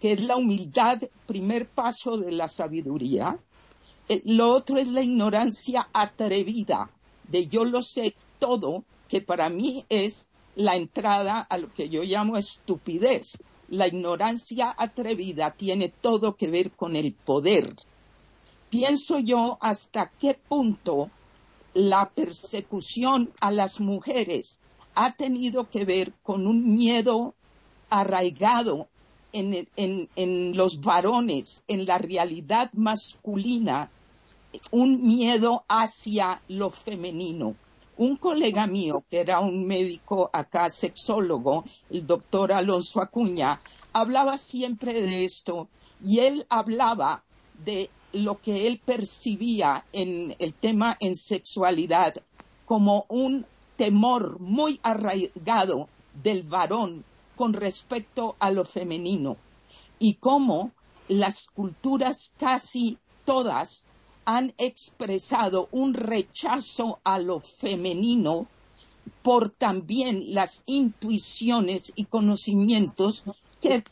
[0.00, 3.38] que es la humildad, primer paso de la sabiduría.
[4.08, 6.90] Eh, lo otro es la ignorancia atrevida,
[7.28, 12.02] de yo lo sé todo, que para mí es la entrada a lo que yo
[12.02, 13.42] llamo estupidez.
[13.68, 17.74] La ignorancia atrevida tiene todo que ver con el poder.
[18.72, 21.10] Pienso yo hasta qué punto
[21.74, 24.60] la persecución a las mujeres
[24.94, 27.34] ha tenido que ver con un miedo
[27.90, 28.88] arraigado
[29.34, 33.90] en, en los varones, en la realidad masculina,
[34.70, 37.54] un miedo hacia lo femenino.
[37.98, 43.60] Un colega mío, que era un médico acá, sexólogo, el doctor Alonso Acuña,
[43.92, 45.68] hablaba siempre de esto
[46.00, 47.22] y él hablaba
[47.62, 52.14] de lo que él percibía en el tema en sexualidad
[52.66, 53.46] como un
[53.76, 55.88] temor muy arraigado
[56.22, 57.04] del varón
[57.36, 59.36] con respecto a lo femenino
[59.98, 60.72] y cómo
[61.08, 63.86] las culturas casi todas
[64.24, 68.46] han expresado un rechazo a lo femenino
[69.22, 73.24] por también las intuiciones y conocimientos
[73.60, 73.84] que,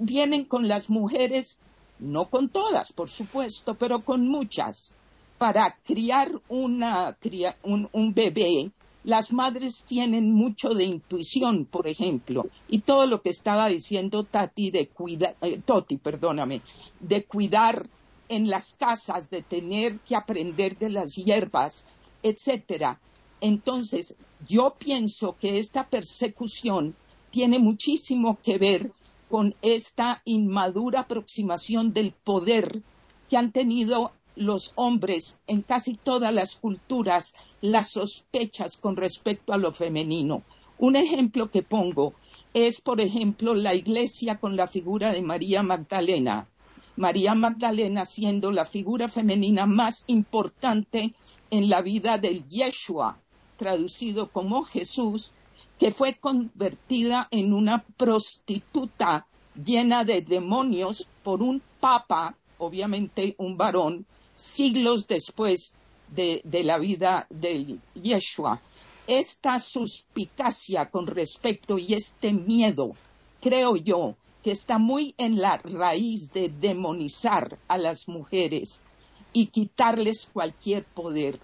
[0.00, 1.58] vienen con las mujeres,
[2.00, 4.94] no con todas, por supuesto, pero con muchas.
[5.38, 7.16] Para criar una,
[7.62, 8.70] un, un bebé,
[9.04, 14.70] las madres tienen mucho de intuición, por ejemplo, y todo lo que estaba diciendo Tati
[14.70, 16.60] de cuidar, eh, Toti, perdóname,
[17.00, 17.88] de cuidar
[18.28, 21.84] en las casas, de tener que aprender de las hierbas,
[22.22, 23.00] etcétera.
[23.40, 24.14] Entonces,
[24.46, 26.94] yo pienso que esta persecución
[27.30, 28.92] tiene muchísimo que ver
[29.30, 32.82] con esta inmadura aproximación del poder
[33.28, 39.56] que han tenido los hombres en casi todas las culturas, las sospechas con respecto a
[39.56, 40.42] lo femenino.
[40.78, 42.14] Un ejemplo que pongo
[42.54, 46.48] es, por ejemplo, la iglesia con la figura de María Magdalena.
[46.96, 51.14] María Magdalena siendo la figura femenina más importante
[51.50, 53.20] en la vida del Yeshua,
[53.56, 55.32] traducido como Jesús,
[55.80, 59.26] que fue convertida en una prostituta
[59.64, 65.74] llena de demonios por un papa, obviamente un varón, siglos después
[66.14, 68.60] de, de la vida del Yeshua.
[69.06, 72.92] Esta suspicacia con respecto y este miedo,
[73.40, 78.84] creo yo, que está muy en la raíz de demonizar a las mujeres
[79.32, 81.40] y quitarles cualquier poder.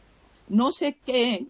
[0.49, 1.47] No sé qué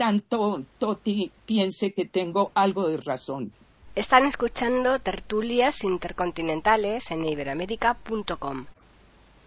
[0.00, 3.52] tanto Toti piense que tengo algo de razón.
[3.94, 8.64] Están escuchando tertulias intercontinentales en iberamérica.com.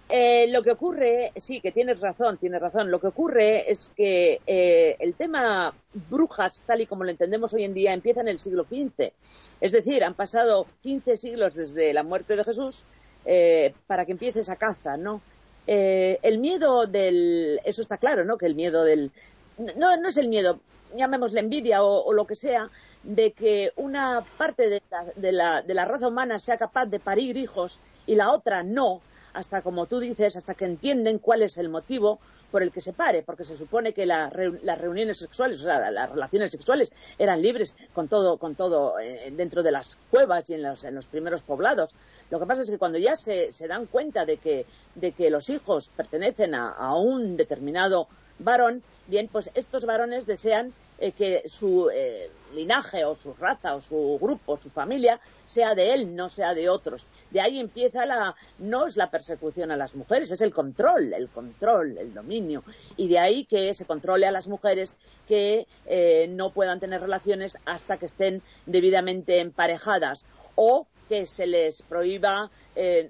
[0.09, 2.91] Eh, lo que ocurre, sí, que tienes razón, tienes razón.
[2.91, 5.73] Lo que ocurre es que eh, el tema
[6.07, 9.11] brujas, tal y como lo entendemos hoy en día, empieza en el siglo XV.
[9.59, 12.83] Es decir, han pasado 15 siglos desde la muerte de Jesús
[13.25, 15.19] eh, para que empiece esa caza, ¿no?
[15.65, 17.57] el miedo del.
[17.63, 18.37] Eso está claro, ¿no?
[18.37, 19.13] Que el miedo del.
[19.57, 20.59] No, no es el miedo,
[20.95, 22.69] llamémosle envidia o, lo que sea,
[23.03, 27.79] de que una parte de la, de la raza humana sea capaz de parir hijos
[28.05, 29.01] y la otra no
[29.33, 32.19] hasta, como tú dices, hasta que entienden cuál es el motivo
[32.51, 36.11] por el que se pare, porque se supone que las reuniones sexuales, o sea, las
[36.11, 40.61] relaciones sexuales eran libres con todo, con todo eh, dentro de las cuevas y en
[40.61, 41.89] los, en los, primeros poblados.
[42.29, 45.31] Lo que pasa es que cuando ya se, se dan cuenta de que, de que,
[45.31, 48.07] los hijos pertenecen a un determinado
[48.39, 53.81] varón, bien, pues estos varones desean eh, que su eh, linaje o su raza o
[53.81, 57.07] su grupo, su familia, sea de él, no sea de otros.
[57.31, 61.29] De ahí empieza la, no es la persecución a las mujeres, es el control, el
[61.29, 62.63] control, el dominio.
[62.95, 64.95] Y de ahí que se controle a las mujeres
[65.27, 71.81] que eh, no puedan tener relaciones hasta que estén debidamente emparejadas o que se les
[71.81, 72.49] prohíba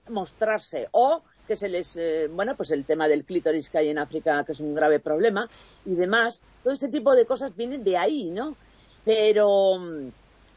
[0.09, 3.97] mostrarse o que se les, eh, bueno, pues el tema del clítoris que hay en
[3.97, 5.49] África, que es un grave problema,
[5.86, 8.56] y demás, todo este tipo de cosas vienen de ahí, ¿no?
[9.03, 9.79] Pero,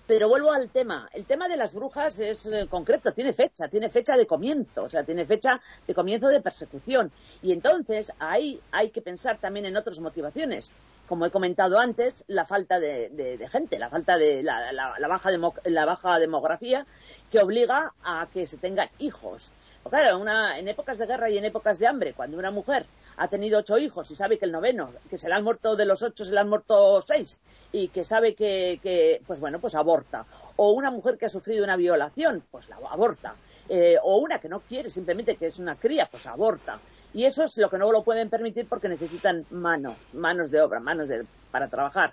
[0.07, 1.09] pero vuelvo al tema.
[1.13, 4.89] El tema de las brujas es eh, concreto, tiene fecha, tiene fecha de comienzo, o
[4.89, 7.11] sea, tiene fecha de comienzo de persecución.
[7.43, 10.73] Y entonces ahí hay que pensar también en otras motivaciones.
[11.09, 15.31] Como he comentado antes, la falta de, gente, la falta de la, baja
[15.65, 16.85] la baja demografía
[17.31, 19.53] que obliga a que se tengan hijos.
[19.89, 20.25] Claro,
[20.57, 23.79] en épocas de guerra y en épocas de hambre, cuando una mujer ha tenido ocho
[23.79, 26.33] hijos y sabe que el noveno, que se le han muerto de los ocho, se
[26.33, 27.41] le han muerto seis,
[27.73, 30.25] y que sabe que, pues bueno, pues aborta.
[30.57, 33.35] O una mujer que ha sufrido una violación, pues la aborta.
[33.69, 36.79] Eh, o una que no quiere, simplemente que es una cría, pues aborta.
[37.13, 40.81] Y eso es lo que no lo pueden permitir porque necesitan manos, manos de obra,
[40.81, 41.09] manos
[41.51, 42.13] para trabajar.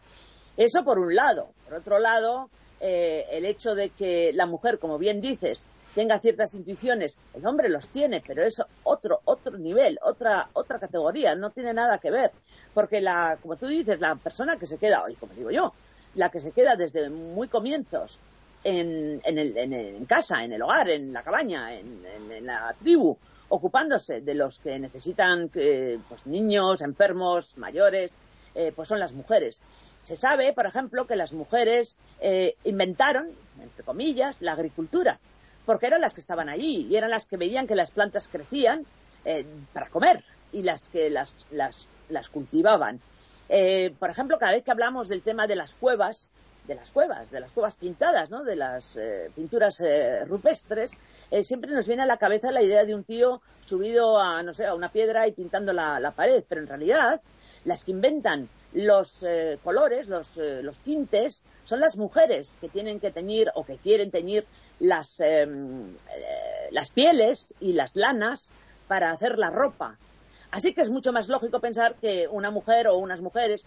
[0.55, 1.49] Eso por un lado.
[1.65, 6.53] Por otro lado, eh, el hecho de que la mujer, como bien dices, tenga ciertas
[6.55, 11.73] intuiciones, el hombre los tiene, pero es otro, otro nivel, otra, otra categoría, no tiene
[11.73, 12.31] nada que ver.
[12.73, 15.73] Porque la, como tú dices, la persona que se queda, hoy como digo yo,
[16.15, 18.19] la que se queda desde muy comienzos
[18.63, 22.01] en, en, el, en, casa, en el hogar, en la cabaña, en,
[22.45, 23.17] la tribu,
[23.49, 28.11] ocupándose de los que necesitan pues niños, enfermos, mayores,
[28.55, 29.61] eh, pues son las mujeres.
[30.01, 33.31] Se sabe, por ejemplo, que las mujeres eh, inventaron,
[33.61, 35.19] entre comillas, la agricultura
[35.65, 38.85] porque eran las que estaban allí y eran las que veían que las plantas crecían
[39.25, 42.99] eh, para comer y las que las, las, cultivaban.
[43.47, 46.31] Eh, por ejemplo, cada vez que hablamos del tema de las cuevas,
[46.67, 48.43] de las cuevas, de las cuevas pintadas, ¿no?
[48.43, 49.81] de las eh, pinturas
[50.27, 50.91] rupestres,
[51.41, 54.65] siempre nos viene a la cabeza la idea de un tío subido a, no sé,
[54.65, 57.21] a una piedra y pintando la, la pared, pero en realidad
[57.63, 59.25] las que inventan los
[59.63, 64.45] colores, los, los, tintes, son las mujeres que tienen que teñir o que quieren teñir
[64.83, 65.95] las, em,
[66.71, 68.51] las pieles y las lanas
[68.87, 69.97] para hacer la ropa.
[70.51, 73.65] Así que es mucho más lógico pensar que una mujer o unas mujeres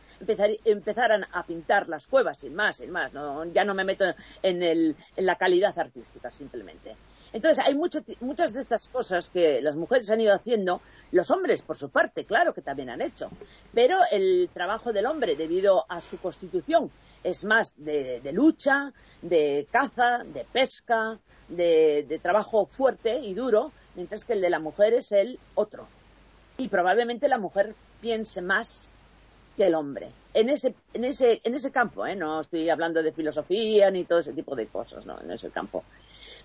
[0.64, 3.10] empezaran a pintar las cuevas, sin más, sin más.
[3.52, 4.04] ya no me meto
[4.42, 6.94] en, la calidad artística, simplemente.
[7.32, 10.80] Entonces, hay muchas de estas cosas que las mujeres han ido haciendo,
[11.12, 13.30] los hombres, por su parte, claro que también han hecho.
[13.72, 16.90] Pero el trabajo del hombre, debido a su constitución,
[17.22, 21.18] es más de, lucha, de caza, de pesca,
[21.48, 25.88] de trabajo fuerte y duro, mientras que el de la mujer es el otro
[26.58, 28.92] y probablemente la mujer piense más
[29.56, 30.10] que el hombre.
[30.34, 32.14] En ese, en ese, en ese campo, ¿eh?
[32.14, 35.84] no estoy hablando de filosofía ni todo ese tipo de cosas, no, en ese campo.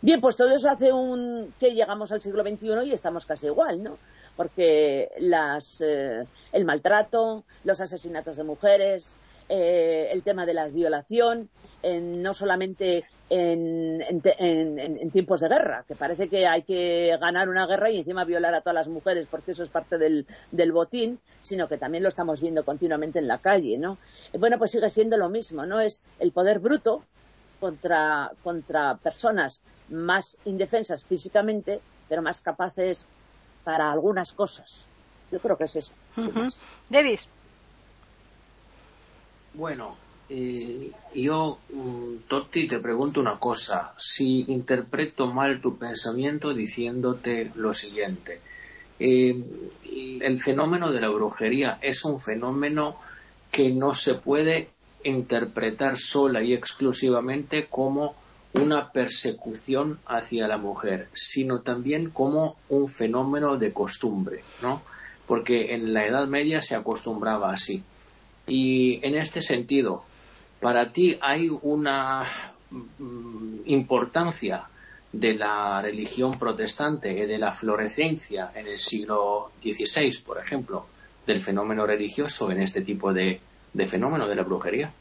[0.03, 3.83] Bien, pues todo eso hace un que llegamos al siglo XXI y estamos casi igual,
[3.83, 3.99] ¿no?
[4.35, 11.49] Porque las, eh, el maltrato, los asesinatos de mujeres, eh, el tema de la violación,
[11.83, 14.21] no solamente en,
[15.11, 18.61] tiempos de guerra, que parece que hay que ganar una guerra y encima violar a
[18.61, 20.25] todas las mujeres porque eso es parte del,
[20.71, 23.97] botín, sino que también lo estamos viendo continuamente en la calle, ¿no?
[24.37, 25.79] Bueno, pues sigue siendo lo mismo, ¿no?
[25.79, 27.03] Es el poder bruto
[27.61, 33.07] contra, contra personas más indefensas físicamente, pero más capaces
[33.63, 34.89] para algunas cosas.
[35.31, 35.93] Yo creo que es eso.
[36.89, 37.29] Davis.
[39.53, 39.95] Bueno,
[40.27, 43.93] eh, yo, mm, Totti, te pregunto una cosa.
[43.97, 48.41] Si interpreto mal tu pensamiento diciéndote lo siguiente.
[48.99, 49.43] Eh,
[50.21, 52.97] el fenómeno de la brujería es un fenómeno
[53.51, 54.69] que no se puede
[55.03, 58.15] interpretar sola y exclusivamente como
[58.53, 64.81] una persecución hacia la mujer, sino también como un fenómeno de costumbre, ¿no?
[65.27, 67.83] Porque en la Edad Media se acostumbraba así.
[68.47, 70.03] Y en este sentido,
[70.59, 74.65] para ti hay una mm, importancia
[75.13, 80.85] de la religión protestante y de la florecencia en el siglo XVI, por ejemplo,
[81.25, 83.39] del fenómeno religioso en este tipo de,
[83.87, 84.91] fenómeno de la brujería.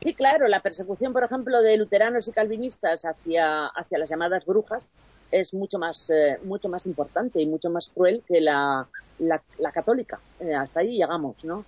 [0.00, 4.84] Sí, claro, la persecución, por ejemplo, de luteranos y calvinistas hacia, hacia las llamadas brujas
[5.30, 8.86] es mucho más, eh, mucho más importante y mucho más cruel que la,
[9.18, 10.18] la, católica.
[10.40, 11.64] Eh, hasta ahí llegamos, ¿no?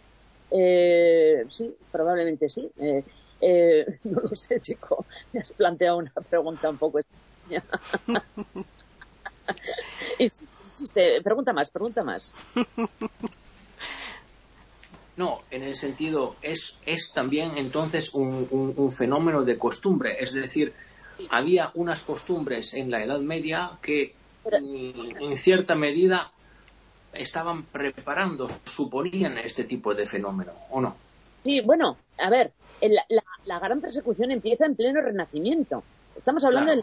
[0.50, 2.70] Eh, sí, probablemente sí.
[2.78, 3.04] Eh,
[3.40, 5.04] eh, no lo sé, chico.
[5.32, 7.64] Me has planteado una pregunta un poco extraña.
[10.18, 12.34] insiste, pregunta más, pregunta más.
[15.16, 20.72] No, en el sentido, es, es también entonces un, un, fenómeno de costumbre, es decir,
[21.28, 24.14] había unas costumbres en la Edad Media que
[24.50, 26.32] en cierta medida
[27.12, 30.96] estaban preparando, suponían este tipo de fenómeno, ¿o no?
[31.44, 32.52] Sí, bueno, a ver,
[33.44, 35.82] la, gran persecución empieza en pleno Renacimiento.
[36.16, 36.82] Estamos hablando, de,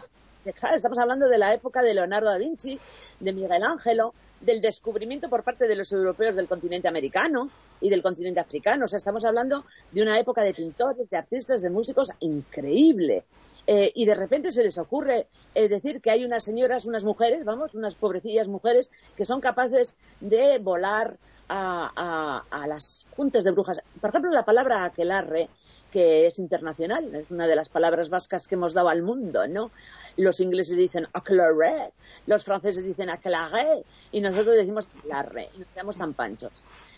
[0.76, 2.78] estamos hablando de la época de Leonardo da Vinci,
[3.18, 7.48] de Miguel Ángelo, del descubrimiento por parte de los europeos del continente americano
[7.80, 8.86] y del continente africano.
[8.86, 13.24] O sea, estamos hablando de una época de pintores, de artistas, de músicos increíble.
[13.66, 17.44] Eh, y de repente se les ocurre eh, decir que hay unas señoras, unas mujeres,
[17.44, 21.18] vamos, unas pobrecillas mujeres que son capaces de volar
[21.48, 23.82] a, las juntas de brujas.
[24.00, 25.48] Por ejemplo, la palabra aquelarre,
[25.90, 29.70] que es internacional, es una de las palabras vascas que hemos dado al mundo, ¿no?
[30.16, 31.92] Los ingleses dicen aquelarre,
[32.26, 36.52] los franceses dicen aquelarre, y nosotros decimos aquelarre, y nos quedamos tan panchos.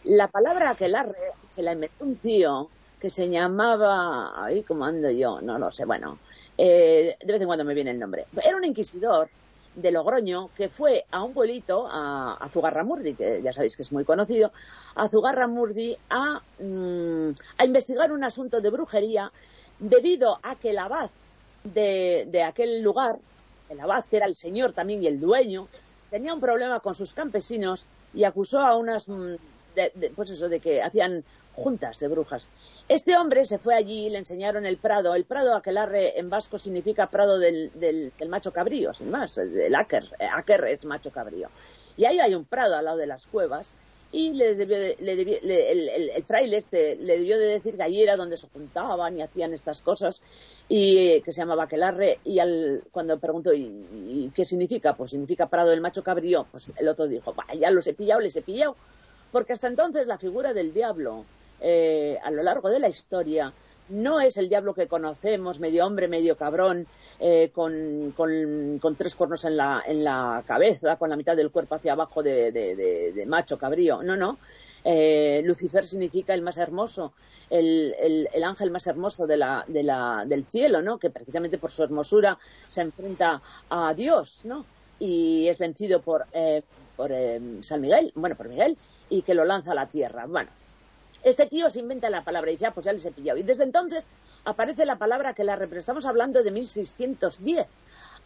[0.05, 2.69] La palabra aquelarre se la inventó un tío
[3.01, 5.41] que se llamaba, ay, ¿cómo ando yo?
[5.41, 6.19] No lo sé, bueno,
[6.57, 8.27] eh, de vez en cuando me viene el nombre.
[8.45, 9.29] Era un inquisidor
[9.75, 14.05] de Logroño que fue a un pueblito, a, Zugarramurdi, que ya sabéis que es muy
[14.05, 14.53] conocido,
[14.95, 19.33] a Zugarramurdi a, mm, a investigar un asunto de brujería
[19.79, 21.11] debido a que el abad
[21.65, 23.19] de, de aquel lugar,
[23.69, 25.69] el abad que era el señor también y el dueño,
[26.11, 29.35] tenía un problema con sus campesinos y acusó a unas, mm,
[30.15, 31.25] pues eso, de que hacían
[31.55, 32.51] juntas de brujas.
[32.89, 35.15] Este hombre se fue allí y le enseñaron el prado.
[35.15, 39.39] El prado aquelarre en vasco significa prado del, del, macho cabrío, sin más.
[39.39, 41.49] El aker, aker es macho cabrío.
[41.97, 43.75] Y ahí hay un prado al lado de las cuevas
[44.13, 48.47] y les debió el, fraile este le debió de decir que allí era donde se
[48.49, 50.21] juntaban y hacían estas cosas
[50.69, 54.95] y que se llamaba Aquelarre y al, cuando preguntó ¿y, qué significa?
[54.95, 58.37] pues significa Prado del macho cabrío pues el otro dijo ya los he pillado, les
[58.37, 58.77] he pillado
[59.33, 61.25] porque hasta entonces la figura del diablo
[61.63, 63.53] eh, a lo largo de la historia
[63.93, 66.87] no es el diablo que conocemos, medio hombre, medio cabrón,
[67.21, 68.15] eh, con,
[68.97, 73.25] tres cuernos en la, en la cabeza, con la mitad del cuerpo hacia abajo de,
[73.27, 74.03] macho cabrío.
[74.03, 74.39] No, no.
[74.85, 77.13] Eh, Lucifer significa el más hermoso,
[77.51, 79.65] el, ángel más hermoso de la,
[80.27, 80.99] del cielo, ¿no?
[80.99, 82.39] Que precisamente por su hermosura
[82.69, 84.65] se enfrenta a Dios, ¿no?
[84.99, 86.63] Y es vencido por, eh,
[86.97, 87.13] por
[87.61, 88.77] San Miguel, bueno, por Miguel,
[89.11, 90.27] y que lo lanza a la tierra.
[90.27, 90.51] Bueno,
[91.23, 93.39] este tío se inventa la palabra y dice, ah, pues ya les he pillado.
[93.39, 94.07] Y desde entonces
[94.45, 97.67] aparece la palabra que la estamos hablando de 1610.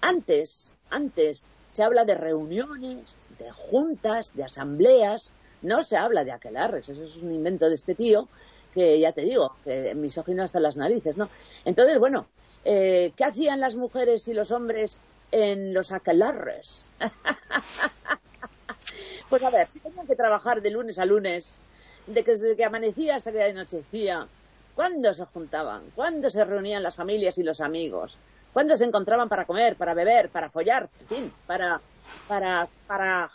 [0.00, 5.32] Antes, antes se habla de reuniones, de juntas, de asambleas,
[5.62, 8.28] no se habla de aquelarres, eso es un invento de este tío
[8.72, 11.30] que ya te digo, que misógino hasta las narices, ¿no?
[11.64, 12.26] Entonces, bueno,
[12.64, 14.98] eh, ¿qué hacían las mujeres y los hombres
[15.32, 16.90] en los aquelarres?
[19.30, 21.58] pues a ver, si tenían que trabajar de lunes a lunes
[22.06, 24.26] de que desde que amanecía hasta que anochecía,
[24.74, 25.90] ¿cuándo se juntaban?
[25.94, 28.16] ¿Cuándo se reunían las familias y los amigos?
[28.52, 31.80] ¿Cuándo se encontraban para comer, para beber, para follar, en fin, para,
[32.26, 33.30] para, para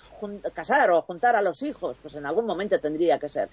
[0.54, 1.98] casar o juntar a los hijos?
[2.02, 3.50] Pues en algún momento tendría que ser.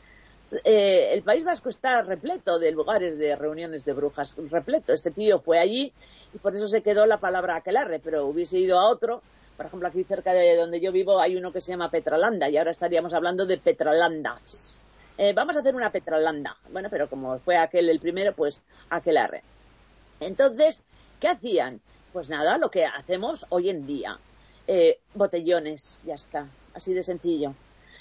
[0.64, 4.94] Eh, el País Vasco está repleto de lugares de reuniones de brujas, repleto.
[4.94, 5.92] Este tío fue allí
[6.32, 9.20] y por eso se quedó la palabra aquelarre, pero hubiese ido a otro.
[9.56, 12.56] Por ejemplo, aquí cerca de donde yo vivo hay uno que se llama Petralanda y
[12.56, 14.78] ahora estaríamos hablando de Petralandas.
[15.18, 16.56] Eh, vamos a hacer una Petralanda.
[16.70, 19.42] Bueno, pero como fue aquel el primero, pues aquel arre.
[20.20, 20.84] Entonces,
[21.18, 21.80] ¿qué hacían?
[22.12, 24.16] Pues nada, lo que hacemos hoy en día.
[24.68, 27.54] Eh, botellones, ya está, así de sencillo.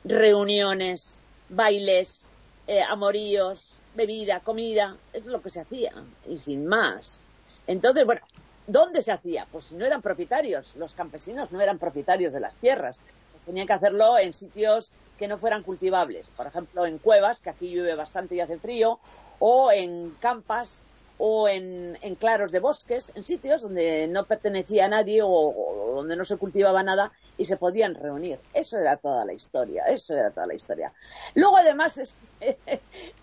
[0.03, 2.30] Reuniones, bailes,
[2.68, 5.93] eh, amoríos, bebida, comida, es lo que se hacía,
[6.28, 7.22] y sin más.
[7.65, 8.22] Entonces, bueno,
[8.68, 9.47] ¿dónde se hacía?
[9.51, 12.99] Pues no eran propietarios, los campesinos no eran propietarios de las tierras,
[13.48, 16.30] tenían que hacerlo en sitios que no fueran cultivables.
[16.30, 19.00] Por ejemplo, en cuevas, que aquí llueve bastante y hace frío,
[19.39, 20.86] o en campas
[21.18, 26.24] o en, claros de bosques, en sitios donde no pertenecía a nadie o, donde no
[26.24, 28.39] se cultivaba nada y se podían reunir.
[28.53, 30.93] Eso era toda la historia, eso era toda la historia.
[31.34, 32.18] Luego además es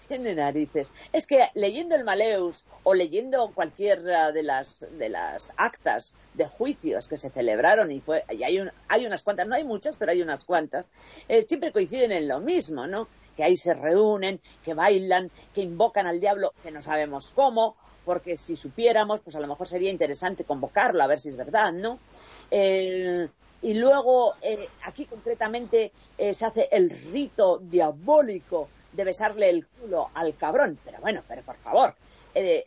[0.09, 0.93] tiene narices.
[1.13, 7.09] Es que leyendo el Maleus o leyendo cualquiera de las de las actas de juicios
[7.09, 10.23] que se celebraron y fue y hay hay unas cuantas, no hay muchas, pero hay
[10.23, 10.87] unas cuantas,
[11.29, 13.09] eh, siempre coinciden en lo mismo, ¿no?
[13.37, 18.37] Que ahí se reúnen, que bailan, que invocan al diablo, que no sabemos cómo, porque
[18.37, 21.99] si supiéramos, pues a lo mejor sería interesante convocarlo, a ver si es verdad, ¿no?
[22.51, 23.29] Eh,
[23.63, 30.11] y luego, eh, aquí concretamente eh, se hace el rito diabólico de besarle el culo
[30.15, 30.79] al cabrón.
[30.85, 31.95] Pero bueno, pero por favor,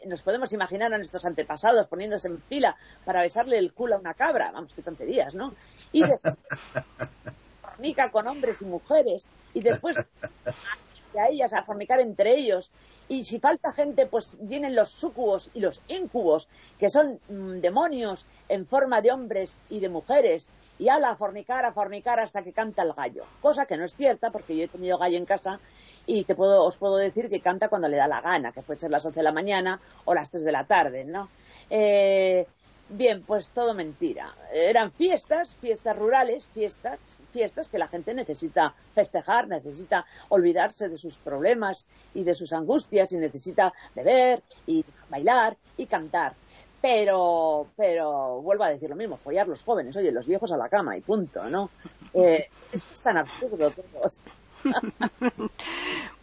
[0.05, 4.13] nos podemos imaginar a nuestros antepasados poniéndose en fila para besarle el culo a una
[4.13, 4.49] cabra.
[4.51, 5.53] Vamos, qué tonterías, ¿no?
[5.91, 6.34] Y después
[7.78, 9.97] fornica con hombres y mujeres y después
[11.17, 12.71] a ellas a fornicar entre ellos
[13.07, 18.25] y si falta gente, pues vienen los sucubos y los incubos, que son mm, demonios
[18.49, 22.51] en forma de hombres y de mujeres, y ala, a fornicar, a fornicar hasta que
[22.51, 23.23] canta el gallo.
[23.41, 25.59] Cosa que no es cierta, porque yo he tenido gallo en casa
[26.05, 28.80] y te puedo, os puedo decir que canta cuando le da la gana, que puede
[28.80, 31.30] ser las 11 de la mañana o las 3 de la tarde, ¿no?
[31.69, 32.45] Eh,
[32.89, 34.33] Bien, pues todo mentira.
[34.53, 36.99] Eran fiestas, fiestas rurales, fiestas,
[37.31, 43.11] fiestas que la gente necesita festejar, necesita olvidarse de sus problemas y de sus angustias
[43.11, 46.33] y necesita beber y bailar y cantar.
[46.81, 50.69] Pero, pero vuelvo a decir lo mismo, follar los jóvenes, oye, los viejos a la
[50.69, 51.69] cama y punto, ¿no?
[52.13, 54.09] Eh, es tan absurdo todo.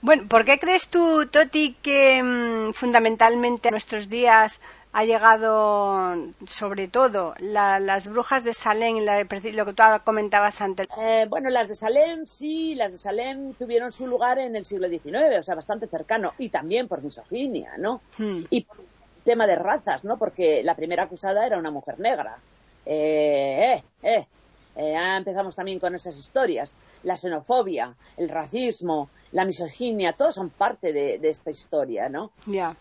[0.03, 4.61] bueno, ¿por qué crees tú, Toti, que mm, fundamentalmente a nuestros días
[4.93, 6.14] ha llegado
[6.47, 10.87] sobre todo las brujas de Salem, lo que tú comentabas antes.
[10.97, 14.89] Eh, bueno, las de Salem sí, las de Salem tuvieron su lugar en el siglo
[14.89, 18.03] XIX, o sea, bastante cercano, y también por misoginia, ¿no?
[18.16, 18.45] Hmm.
[18.51, 18.76] Y por
[19.24, 20.16] tema de razas, ¿no?
[20.16, 22.39] Porque la primera acusada era una mujer negra.
[22.87, 24.26] Eh, eh, eh.
[24.77, 26.75] Eh empezamos también con esas historias.
[27.03, 32.33] La xenofobia, el racismo, la misoginia, todos son parte de, esta historia, ¿no?
[32.47, 32.77] Ya.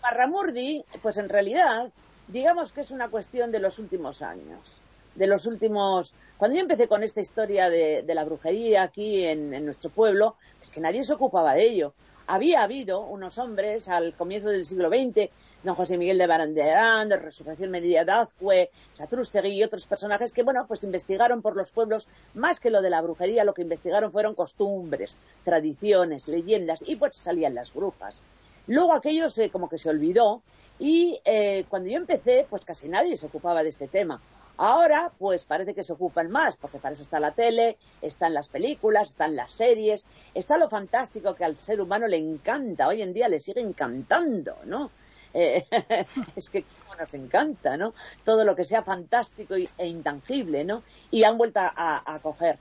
[0.00, 1.92] Parramurdi, pues en realidad,
[2.28, 4.76] digamos que es una cuestión de los últimos años.
[5.14, 6.14] De los últimos.
[6.38, 10.80] Cuando yo empecé con esta historia de, la brujería aquí en, nuestro pueblo, es que
[10.80, 11.92] nadie se ocupaba de ello.
[12.30, 15.30] Había habido unos hombres al comienzo del siglo XX,
[15.64, 20.64] don José Miguel de Baranderán, de Resurrección Medida Dazcue, Satrústegui y otros personajes que, bueno,
[20.68, 24.36] pues investigaron por los pueblos, más que lo de la brujería, lo que investigaron fueron
[24.36, 28.22] costumbres, tradiciones, leyendas, y pues salían las brujas.
[28.68, 30.40] Luego aquello se, como que se olvidó,
[30.78, 34.22] y eh, cuando yo empecé, pues casi nadie se ocupaba de este tema.
[34.62, 38.50] Ahora, pues parece que se ocupan más, porque para eso está la tele, están las
[38.50, 40.04] películas, están las series,
[40.34, 44.58] está lo fantástico que al ser humano le encanta, hoy en día le sigue encantando,
[44.66, 44.90] ¿no?
[45.32, 45.64] Eh,
[46.36, 46.66] es que
[46.98, 47.94] nos encanta, ¿no?
[48.22, 50.82] Todo lo que sea fantástico e intangible, ¿no?
[51.10, 52.58] Y han vuelto a, coger.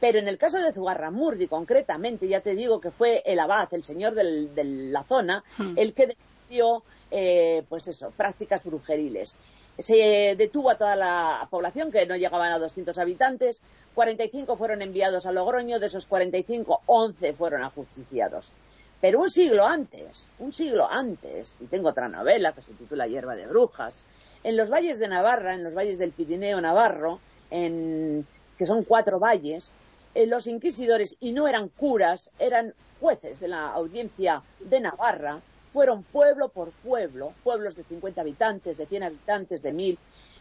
[0.00, 3.84] Pero en el caso de Zugarramurdi, concretamente, ya te digo que fue el abad, el
[3.84, 5.74] señor de la zona, hmm.
[5.76, 9.36] el que denunció, eh, pues eso, prácticas brujeriles.
[9.78, 13.62] Se detuvo a toda la población, que no llegaban a 200 habitantes.
[13.94, 18.52] 45 fueron enviados a Logroño, de esos 45, 11 fueron ajusticiados.
[19.00, 23.34] Pero un siglo antes, un siglo antes, y tengo otra novela que se titula Hierba
[23.34, 24.04] de Brujas,
[24.44, 27.18] en los valles de Navarra, en los valles del Pirineo Navarro,
[27.50, 28.24] en,
[28.56, 29.72] que son cuatro valles,
[30.14, 35.40] eh, los inquisidores, y no eran curas, eran jueces de la audiencia de Navarra,
[35.72, 39.98] fueron pueblo por pueblo, pueblos de 50 habitantes, de 100 habitantes, de 1000,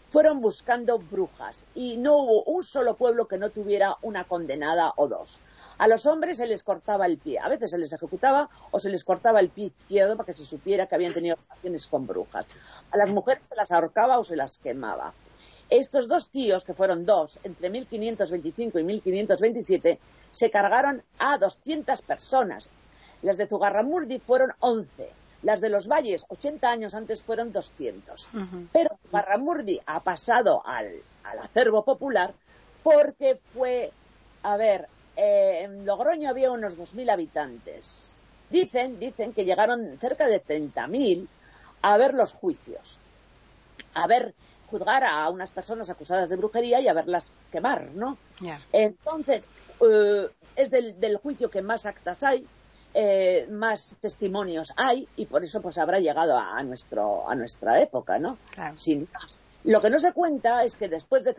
[0.10, 5.08] fueron buscando brujas y no hubo un solo pueblo que no tuviera una condenada o
[5.08, 5.40] dos.
[5.78, 8.90] A los hombres se les cortaba el pie, a veces se les ejecutaba o se
[8.90, 12.46] les cortaba el pie izquierdo para que se supiera que habían tenido relaciones con brujas.
[12.92, 15.14] A las mujeres se las ahorcaba o se las quemaba.
[15.70, 22.70] Estos dos tíos, que fueron dos, entre 1525 y 1527, se cargaron a 200 personas.
[23.22, 28.28] Las de Zugarramurdi fueron 11 las de los valles, 80 años antes, fueron 200.
[28.72, 32.34] Pero Barramurdi ha pasado al, acervo popular
[32.84, 33.92] porque fue,
[34.44, 38.22] a ver, eh, en Logroño había unos 2.000 habitantes.
[38.50, 41.28] Dicen, dicen que llegaron cerca de 30.000
[41.82, 43.00] a ver los juicios,
[43.94, 44.34] a ver
[44.70, 48.18] juzgar a unas personas acusadas de brujería y a verlas quemar, ¿no?
[48.72, 49.44] Entonces,
[49.82, 52.48] eh, es del, del, juicio que más actas hay,
[52.94, 58.20] eh, más testimonios hay y por eso pues habrá llegado a, nuestro, a nuestra época,
[58.20, 58.38] ¿no?
[58.76, 59.42] Sin más.
[59.64, 61.34] Lo que no se cuenta es que después de,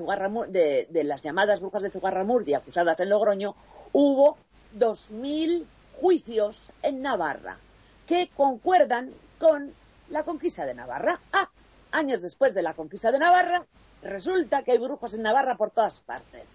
[0.49, 3.55] de, de las llamadas brujas de Zugarramurdi acusadas en Logroño,
[3.93, 4.37] hubo
[4.79, 5.67] 2.000
[6.01, 7.59] juicios en Navarra
[8.07, 9.75] que concuerdan con
[10.09, 11.21] la conquista de Navarra.
[11.33, 11.51] Ah,
[11.91, 13.67] años después de la conquista de Navarra,
[14.03, 16.49] resulta que hay brujos en Navarra por todas partes.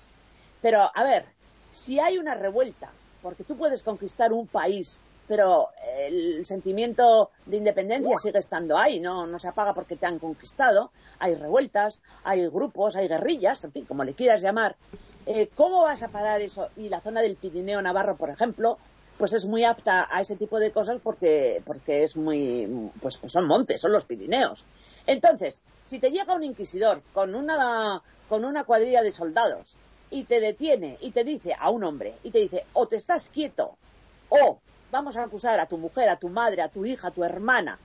[0.62, 1.26] Pero, a ver,
[1.72, 2.91] si hay una revuelta
[3.22, 5.70] porque tú puedes conquistar un país, pero
[6.07, 10.91] el sentimiento de independencia sigue estando ahí, no, no se apaga porque te han conquistado.
[11.20, 14.78] Hay revueltas, hay grupos, hay guerrillas, en fin, como le quieras llamar.
[15.26, 16.70] Eh, ¿Cómo vas a parar eso?
[16.78, 18.78] Y la zona del Pirineo Navarro, por ejemplo,
[19.18, 23.32] pues es muy apta a ese tipo de cosas porque, porque es muy, pues, pues
[23.32, 24.63] son montes, son los Pirineos.
[25.05, 29.76] Entonces, si te llega un inquisidor con una, con una cuadrilla de soldados
[30.10, 33.30] y te detiene y te dice a un hombre y te dice o te estás
[33.30, 33.76] quieto
[34.30, 34.60] o
[34.91, 37.80] vamos a acusar a tu mujer, a tu madre, a tu hija, a tu hermana,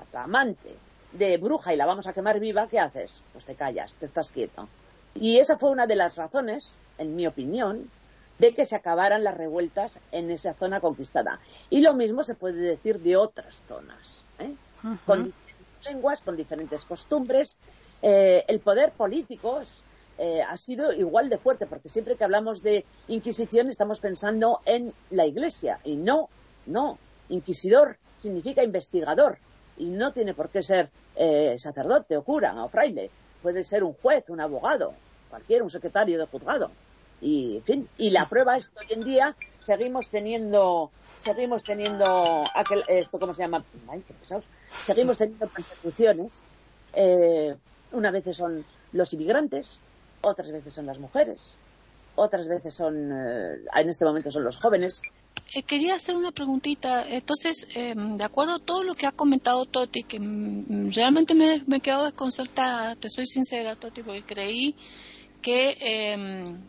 [0.00, 0.76] a tu amante
[1.12, 3.22] de bruja y la vamos a quemar viva, ¿qué haces?
[3.32, 4.68] Pues te callas, te estás quieto.
[5.14, 7.90] Y esa fue una de las razones, en mi opinión,
[8.38, 11.40] de que se acabaran las revueltas en esa zona conquistada.
[11.68, 14.54] Y lo mismo se puede decir de otras zonas, ¿eh?
[15.04, 17.58] con diferentes lenguas, con diferentes costumbres.
[18.02, 19.60] Eh, el poder político
[20.22, 24.92] eh, ha sido igual de fuerte, porque siempre que hablamos de Inquisición estamos pensando en
[25.08, 26.28] la Iglesia, y no,
[26.66, 26.98] no,
[27.30, 29.38] inquisidor significa investigador,
[29.78, 33.08] y no tiene por qué ser eh, sacerdote o cura o fraile,
[33.42, 34.92] puede ser un juez, un abogado,
[35.30, 36.70] cualquiera, un secretario de juzgado.
[37.22, 42.44] Y, en fin, y la prueba es que hoy en día seguimos teniendo seguimos teniendo
[42.54, 43.64] aquel, esto cómo se llama
[44.84, 46.46] seguimos teniendo persecuciones
[46.94, 47.54] eh,
[47.92, 49.78] una vez son los inmigrantes
[50.22, 51.38] otras veces son las mujeres,
[52.14, 55.02] otras veces son, eh, en este momento son los jóvenes.
[55.54, 57.08] Eh, quería hacer una preguntita.
[57.08, 60.18] Entonces, em, de acuerdo a todo lo que ha comentado Toti, que
[60.94, 64.76] realmente me, he quedado desconcertada, te soy sincera, Toti, porque creí
[65.42, 66.60] que em,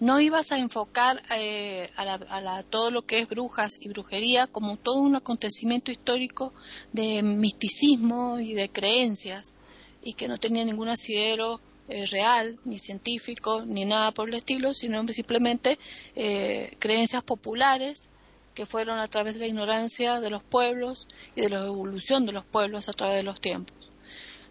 [0.00, 5.00] no ibas a enfocar eh, a, todo lo que es brujas y brujería como todo
[5.00, 6.52] un acontecimiento histórico
[6.92, 9.54] de misticismo y de creencias
[10.02, 14.74] y que no tenía ningún asidero eh, real, ni científico, ni nada por el estilo,
[14.74, 15.78] sino simplemente
[16.14, 18.10] eh, creencias populares
[18.54, 22.32] que fueron a través de la ignorancia de los pueblos y de la evolución de
[22.32, 23.90] los pueblos a través de los tiempos.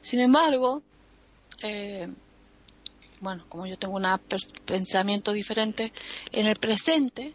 [0.02, 0.82] Sin embargo,
[1.64, 2.08] eh,
[3.20, 4.06] bueno, como yo tengo un
[4.66, 5.92] pensamiento diferente,
[6.32, 7.34] en el presente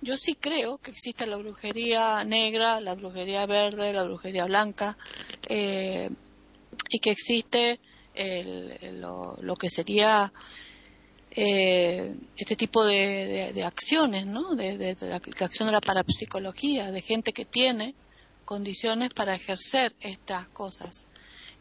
[0.00, 4.96] yo sí creo que existe la brujería negra, la brujería verde, la brujería blanca,
[5.48, 6.08] eh,
[6.90, 7.80] y que existe
[8.20, 10.32] lo, que sería
[11.30, 14.54] eh, este tipo de, acciones, ¿no?
[14.54, 17.94] De, la, acción de la parapsicología, de gente que tiene
[18.44, 21.06] condiciones para ejercer estas cosas.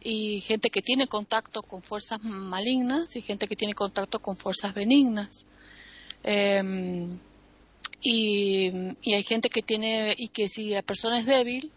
[0.02, 4.74] Y gente que tiene contacto con fuerzas malignas y gente que tiene contacto con fuerzas
[4.74, 5.46] benignas.
[6.24, 7.20] Em,
[8.02, 11.72] y, y, hay gente que tiene, y que si la persona es débil,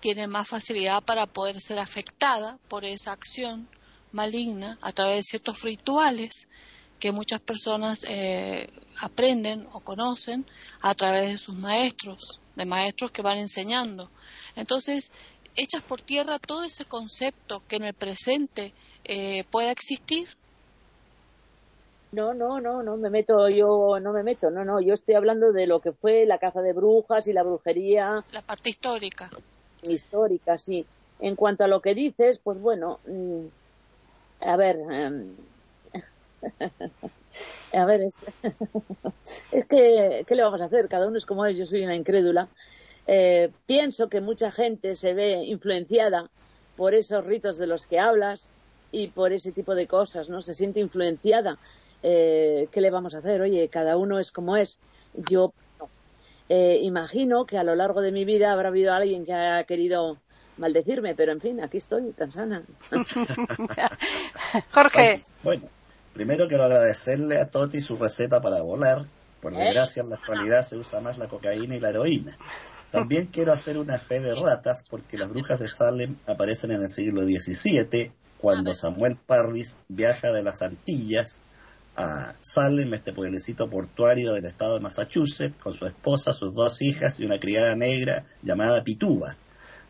[0.00, 3.68] tiene más facilidad para poder ser afectada por esa acción
[4.12, 6.48] maligna a través de ciertos rituales
[6.98, 8.68] que muchas personas eh,
[9.00, 10.44] aprenden o conocen
[10.82, 14.10] a través de sus maestros, de maestros que van enseñando.
[14.54, 15.10] Entonces,
[15.56, 20.28] echas por tierra todo ese concepto que en el presente eh, pueda existir.
[22.12, 25.52] No, no, no, no me meto, yo no me meto, no, no, yo estoy hablando
[25.52, 28.24] de lo que fue la caza de brujas y la brujería.
[28.32, 29.30] La parte histórica.
[29.82, 30.84] Histórica, sí.
[31.20, 33.46] En cuanto a lo que dices, pues bueno, mm,
[34.40, 35.36] a ver, em,
[37.72, 38.00] a ver,
[39.52, 40.88] es, que, ¿qué le vamos a hacer?
[40.88, 42.48] Cada uno es como es, yo soy una incrédula.
[43.06, 46.30] Eh, pienso que mucha gente se ve influenciada
[46.76, 48.52] por esos ritos de los que hablas
[48.92, 50.42] y por ese tipo de cosas, ¿no?
[50.42, 51.58] Se siente influenciada.
[52.02, 53.40] Eh, ¿Qué le vamos a hacer?
[53.40, 54.80] Oye, cada uno es como es.
[55.14, 55.52] Yo.
[56.48, 60.18] Eh, imagino que a lo largo de mi vida habrá habido alguien que ha querido
[60.60, 62.62] maldecirme, pero en fin, aquí estoy, tan sana.
[64.70, 65.24] Jorge.
[65.42, 65.68] Bueno,
[66.12, 69.06] primero quiero agradecerle a Toti su receta para volar.
[69.40, 69.56] Por ¿Eh?
[69.56, 72.36] desgracia, en la actualidad se usa más la cocaína y la heroína.
[72.90, 76.88] También quiero hacer una fe de ratas porque las brujas de Salem aparecen en el
[76.88, 81.40] siglo XVII, cuando Samuel Parris viaja de las Antillas
[81.96, 87.20] a Salem, este pueblecito portuario del estado de Massachusetts, con su esposa, sus dos hijas
[87.20, 89.36] y una criada negra llamada Pituba.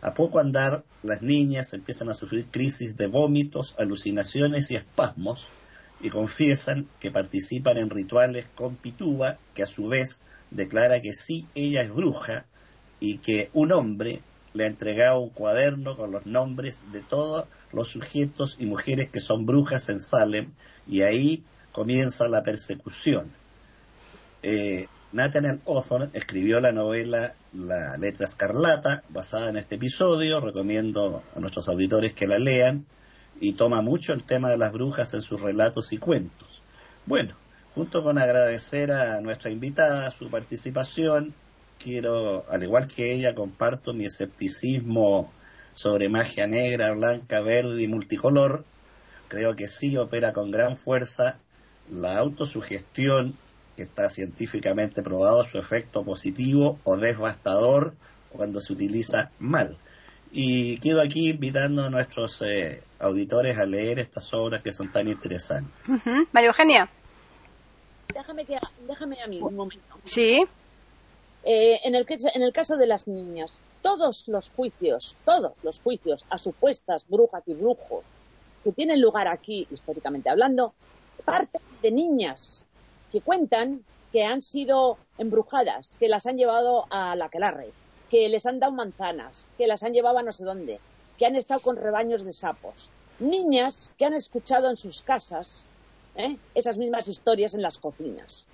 [0.03, 5.49] A poco andar, las niñas empiezan a sufrir crisis de vómitos, alucinaciones y espasmos
[6.01, 11.47] y confiesan que participan en rituales con Pituba, que a su vez declara que sí,
[11.55, 12.47] ella es bruja
[12.99, 14.23] y que un hombre
[14.55, 19.21] le ha entregado un cuaderno con los nombres de todos los sujetos y mujeres que
[19.21, 20.53] son brujas en Salem
[20.89, 23.31] y ahí comienza la persecución.
[24.43, 30.41] Eh, Nathaniel Hawthorne escribió la novela La letra escarlata, basada en este episodio.
[30.41, 32.87] Recomiendo a nuestros auditores que la lean
[33.41, 36.63] y toma mucho el tema de las brujas en sus relatos y cuentos.
[37.07, 37.35] Bueno,
[37.75, 41.35] junto con agradecer a nuestra invitada su participación,
[41.83, 45.33] quiero, al igual que ella, comparto mi escepticismo
[45.73, 48.65] sobre magia negra, blanca, verde y multicolor.
[49.27, 51.39] Creo que sí opera con gran fuerza
[51.91, 53.35] la autosugestión
[53.83, 57.95] está científicamente probado su efecto positivo o devastador
[58.31, 59.77] cuando se utiliza mal.
[60.33, 65.09] Y quedo aquí invitando a nuestros eh, auditores a leer estas obras que son tan
[65.09, 65.73] interesantes.
[66.33, 66.91] María Eugenia.
[68.15, 69.97] Déjame, que, déjame a mí un momento.
[70.05, 70.43] Sí.
[71.43, 76.25] Eh, en, el, en el caso de las niñas, todos los juicios, todos los juicios
[76.29, 78.05] a supuestas brujas y brujos
[78.63, 80.75] que tienen lugar aquí, históricamente hablando,
[81.25, 82.67] parten de niñas
[83.11, 87.73] que cuentan que han sido embrujadas, que las han llevado a la quelarre,
[88.11, 90.81] que les han dado manzanas, que las han llevado a no sé dónde,
[91.19, 92.91] que han estado con rebaños de sapos.
[93.21, 95.69] Niñas que han escuchado en sus casas
[96.17, 96.37] ¿eh?
[96.55, 98.47] esas mismas historias en las cocinas.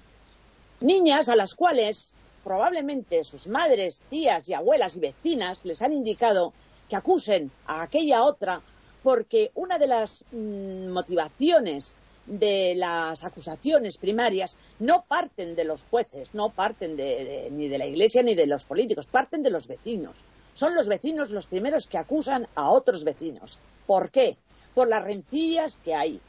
[0.80, 2.12] Niñas a las cuales
[2.44, 6.52] probablemente sus madres, tías y abuelas y vecinas les han indicado
[6.88, 8.60] que acusen a aquella otra
[9.02, 11.96] porque una de las mm, motivaciones
[12.26, 18.22] de las acusaciones primarias no parten de los jueces, no parten ni de la Iglesia
[18.22, 20.14] ni de los políticos, parten de los vecinos.
[20.54, 23.58] Son los vecinos los primeros que acusan a otros vecinos.
[23.86, 24.36] ¿Por qué?
[24.74, 26.20] Por las rencillas que hay,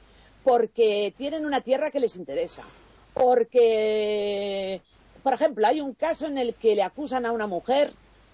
[0.43, 2.63] porque tienen una tierra que les interesa,
[3.13, 4.81] porque,
[5.23, 7.93] por ejemplo, hay un caso en el que le acusan a una mujer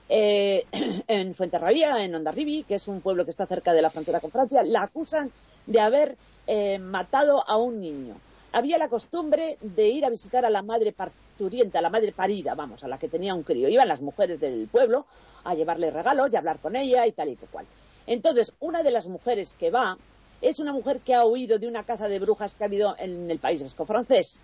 [0.10, 0.66] eh,
[1.08, 4.32] en Fuenterrabía, en Ondarribi, que es un pueblo que está cerca de la frontera con
[4.32, 5.32] Francia, la acusan
[5.66, 6.18] de haber
[6.48, 8.16] eh, matado a un niño.
[8.52, 12.54] Había la costumbre de ir a visitar a la madre parturienta, a la madre parida,
[12.54, 13.68] vamos, a la que tenía un crío.
[13.68, 15.06] Iban las mujeres del pueblo
[15.44, 17.66] a llevarle regalos y a hablar con ella y tal y cual.
[18.06, 19.98] Entonces, una de las mujeres que va
[20.42, 23.32] es una mujer que ha huido de una caza de brujas que ha habido en
[23.32, 24.42] el País Vasco francés.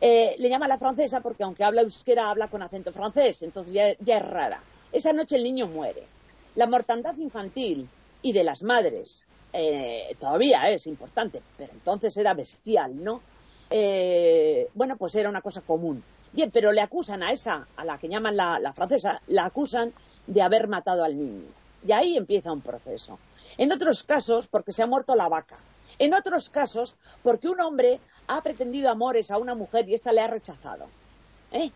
[0.00, 3.94] Eh, le llama la francesa porque aunque habla euskera, habla con acento francés, entonces ya,
[3.98, 4.62] ya es rara.
[4.92, 6.04] Esa noche el niño muere.
[6.54, 7.88] La mortandad infantil
[8.22, 13.20] y de las madres eh, todavía es importante, pero entonces era bestial, ¿no?
[13.70, 16.02] Eh, bueno, pues era una cosa común.
[16.32, 19.92] Bien, pero le acusan a esa, a la que llaman la, la francesa, la acusan
[20.26, 21.48] de haber matado al niño.
[21.86, 23.18] Y ahí empieza un proceso.
[23.58, 25.58] En otros casos, porque se ha muerto la vaca.
[25.98, 30.22] En otros casos, porque un hombre ha pretendido amores a una mujer y ésta le
[30.22, 30.86] ha rechazado.
[31.50, 31.70] ¿Eh?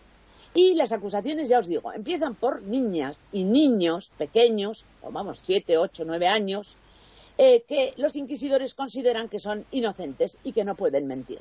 [0.57, 5.77] Y las acusaciones, ya os digo, empiezan por niñas y niños pequeños, o vamos, siete,
[5.77, 6.77] ocho, nueve años,
[7.39, 11.41] eh, que los inquisidores consideran que son inocentes y que no pueden mentir.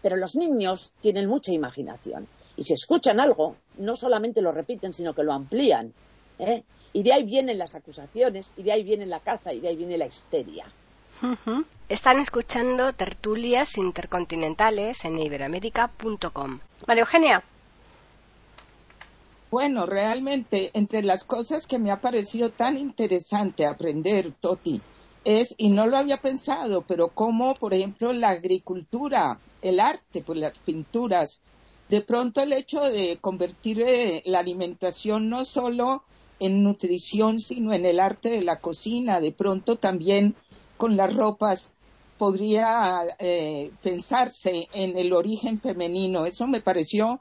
[0.00, 5.14] Pero los niños tienen mucha imaginación y si escuchan algo, no solamente lo repiten, sino
[5.14, 5.92] que lo amplían.
[6.38, 6.62] ¿eh?
[6.92, 9.76] Y de ahí vienen las acusaciones, y de ahí viene la caza, y de ahí
[9.76, 10.64] viene la histeria.
[11.88, 16.60] Están escuchando tertulias intercontinentales en iberoamérica.com.
[16.86, 17.44] María Eugenia.
[19.54, 24.80] Bueno, realmente, entre las cosas que me ha parecido tan interesante aprender, Toti,
[25.22, 30.40] es, y no lo había pensado, pero como, por ejemplo, la agricultura, el arte, pues
[30.40, 31.40] las pinturas,
[31.88, 36.02] de pronto el hecho de convertir eh, la alimentación no solo
[36.40, 40.34] en nutrición, sino en el arte de la cocina, de pronto también
[40.76, 41.70] con las ropas
[42.18, 46.26] podría eh, pensarse en el origen femenino.
[46.26, 47.20] Eso me pareció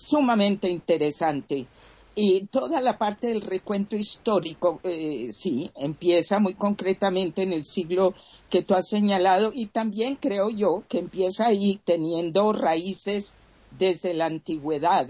[0.00, 1.66] sumamente interesante.
[2.14, 8.14] Y toda la parte del recuento histórico, eh, sí, empieza muy concretamente en el siglo
[8.48, 13.34] que tú has señalado y también creo yo que empieza ahí teniendo raíces
[13.78, 15.06] desde la antigüedad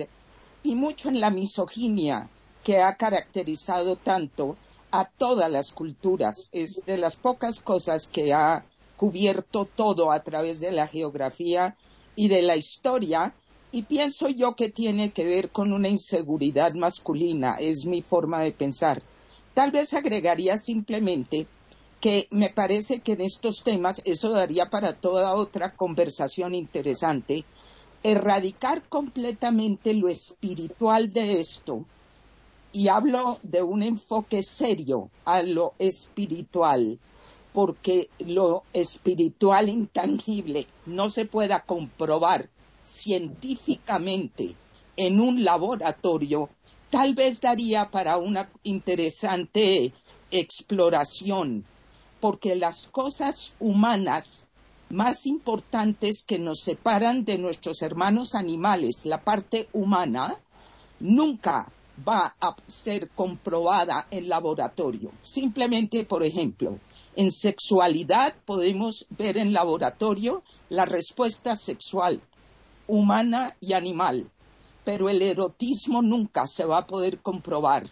[0.62, 2.28] y mucho en la misoginia
[2.62, 4.56] que ha caracterizado tanto
[4.90, 6.50] a todas las culturas.
[6.52, 8.66] Es de las pocas cosas que ha
[8.96, 11.76] cubierto todo a través de la geografía
[12.14, 13.34] y de la historia
[13.72, 18.52] y pienso yo que tiene que ver con una inseguridad masculina, es mi forma de
[18.52, 19.02] pensar.
[19.54, 21.46] Tal vez agregaría simplemente
[22.00, 27.44] que me parece que en estos temas, eso daría para toda otra conversación interesante,
[28.02, 31.84] erradicar completamente lo espiritual de esto,
[32.72, 36.98] y hablo de un enfoque serio a lo espiritual,
[37.52, 42.48] porque lo espiritual intangible no se pueda comprobar
[42.82, 44.56] científicamente
[44.96, 46.50] en un laboratorio,
[46.90, 49.92] tal vez daría para una interesante
[50.30, 51.64] exploración,
[52.20, 54.50] porque las cosas humanas
[54.90, 60.36] más importantes que nos separan de nuestros hermanos animales, la parte humana,
[60.98, 61.72] nunca
[62.06, 65.12] va a ser comprobada en laboratorio.
[65.22, 66.78] Simplemente, por ejemplo,
[67.14, 72.20] en sexualidad podemos ver en laboratorio la respuesta sexual
[72.90, 74.28] humana y animal,
[74.84, 77.88] pero el erotismo nunca se va a poder comprobar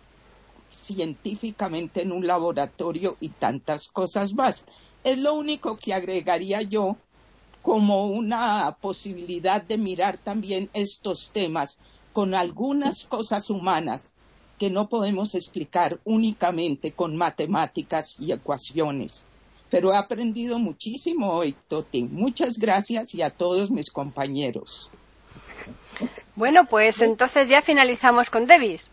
[0.68, 4.64] científicamente en un laboratorio y tantas cosas más.
[5.04, 6.96] Es lo único que agregaría yo
[7.62, 11.78] como una posibilidad de mirar también estos temas
[12.12, 14.14] con algunas cosas humanas
[14.58, 19.27] que no podemos explicar únicamente con matemáticas y ecuaciones.
[19.70, 22.02] Pero he aprendido muchísimo hoy, Toti.
[22.04, 24.90] Muchas gracias y a todos mis compañeros.
[26.36, 28.90] Bueno, pues entonces ya finalizamos con Davis.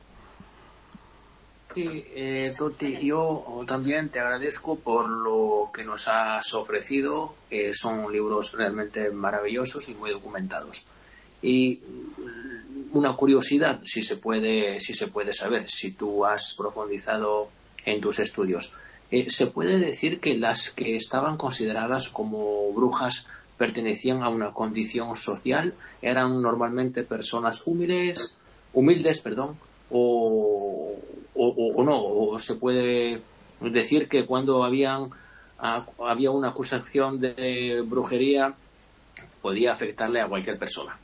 [1.73, 7.36] Sí, eh, Toti, yo también te agradezco por lo que nos has ofrecido.
[7.73, 10.88] son libros realmente maravillosos y muy documentados.
[11.41, 11.80] Y
[12.93, 17.49] una curiosidad, si se puede, si se puede saber, si tú has profundizado
[17.84, 18.73] en tus estudios.
[19.16, 25.16] Eh, ¿Se puede decir que las que estaban consideradas como brujas pertenecían a una condición
[25.16, 25.74] social?
[26.01, 28.36] ¿Eran normalmente personas humildes,
[28.74, 29.57] humildes, perdón,
[29.89, 30.95] o,
[31.34, 32.03] o, no?
[32.03, 33.22] ¿O se puede
[33.61, 35.11] decir que cuando habían,
[35.59, 38.53] había una acusación de brujería
[39.41, 40.99] podía afectarle a cualquier persona?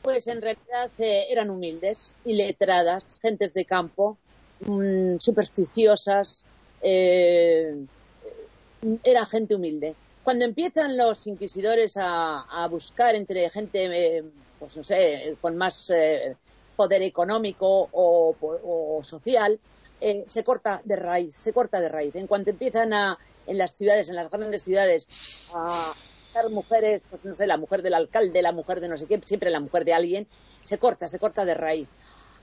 [0.00, 4.16] Pues en realidad eh, eran humildes, iletradas, gentes de campo,
[4.60, 6.48] mm, supersticiosas,
[6.82, 7.74] eh,
[9.02, 9.94] era gente humilde.
[10.22, 14.24] Cuando empiezan los inquisidores a, buscar entre gente, eh,
[14.58, 15.92] pues no sé, con más
[16.74, 19.58] poder económico o, social,
[20.26, 22.14] se corta de raíz, se corta de raíz.
[22.16, 25.08] En cuanto empiezan a, en las ciudades, en las grandes ciudades,
[25.54, 25.94] a,
[26.50, 29.50] mujeres, pues no sé, la mujer del alcalde, la mujer de no sé qué, siempre
[29.50, 30.26] la mujer de alguien,
[30.60, 31.88] se corta, se corta de raíz.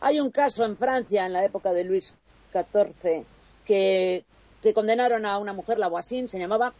[0.06, 2.14] Hay un caso en Francia, en la época de Luis
[2.52, 3.24] XIV,
[3.64, 4.26] que,
[4.74, 6.74] condenaron a una mujer, la Voisin, se llamaba,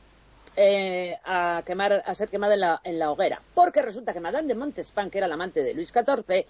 [0.58, 3.42] eh, a, quemar, a ser quemada en la, en la hoguera.
[3.56, 6.46] Porque resulta que Madame de Montespan, que era la amante de Luis XIV,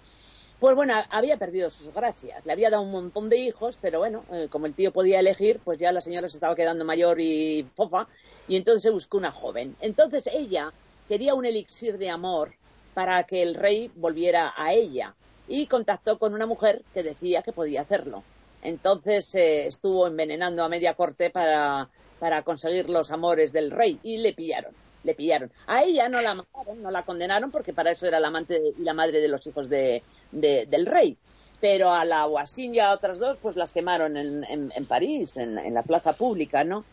[0.58, 2.44] pues bueno, había perdido sus gracias.
[2.44, 5.60] Le había dado un montón de hijos, pero bueno, eh, como el tío podía elegir,
[5.62, 8.08] pues ya la señora se estaba quedando mayor y fofa,
[8.48, 9.76] y entonces se buscó una joven.
[9.80, 10.72] Entonces ella
[11.06, 12.56] quería un elixir de amor
[12.94, 15.14] para que el rey volviera a ella
[15.48, 18.22] y contactó con una mujer que decía que podía hacerlo.
[18.62, 21.88] Entonces eh, estuvo envenenando a media corte para,
[22.18, 24.74] para conseguir los amores del rey y le pillaron
[25.04, 25.52] le pillaron.
[25.66, 28.82] A ella no la mataron, no la condenaron porque para eso era la amante y
[28.82, 31.16] la madre de los hijos de, del rey.
[31.60, 35.56] Pero a la Guasín y a otras dos, pues las quemaron en, en, París, en,
[35.58, 36.84] en, la plaza pública, ¿no?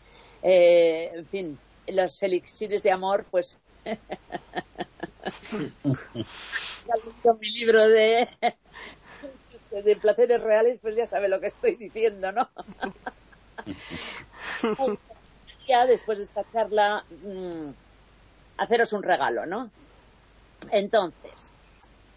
[0.42, 3.58] Eh, en fin, los elixires de amor, pues.
[7.40, 8.28] mi libro de,
[9.84, 12.48] de placeres reales, pues ya sabe lo que estoy diciendo, ¿no?
[15.66, 17.70] ya después de esta charla, mm,
[18.58, 19.70] haceros un regalo, ¿no?
[20.70, 21.54] Entonces,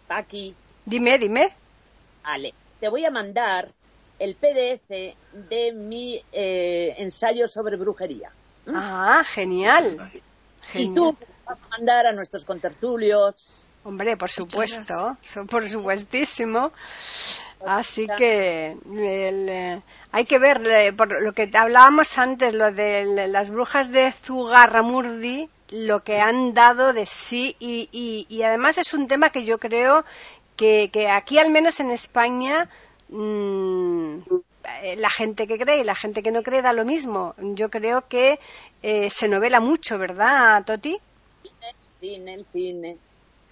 [0.08, 0.54] aquí.
[0.84, 1.52] Dime, dime.
[2.22, 3.72] Vale, te voy a mandar
[4.18, 8.32] el PDF de mi eh, ensayo sobre brujería.
[8.68, 9.98] Ah, genial.
[10.74, 11.16] Y tú
[11.46, 13.66] vas a mandar a nuestros contertulios.
[13.84, 15.16] Hombre, por supuesto,
[15.50, 16.72] por supuestísimo.
[17.64, 19.82] Así que eh,
[20.12, 25.48] hay que ver, eh, por lo que hablábamos antes, lo de las brujas de Zugarramurdi,
[25.70, 30.04] lo que han dado de sí y, y, además es un tema que yo creo
[30.56, 32.68] que, que aquí, al menos en España,
[33.08, 34.18] mmm,
[34.96, 37.34] la gente que cree y la gente que no cree da lo mismo.
[37.38, 38.38] Yo creo que
[38.82, 40.98] eh, se novela mucho, ¿verdad, Toti?
[41.48, 42.98] El cine, el cine,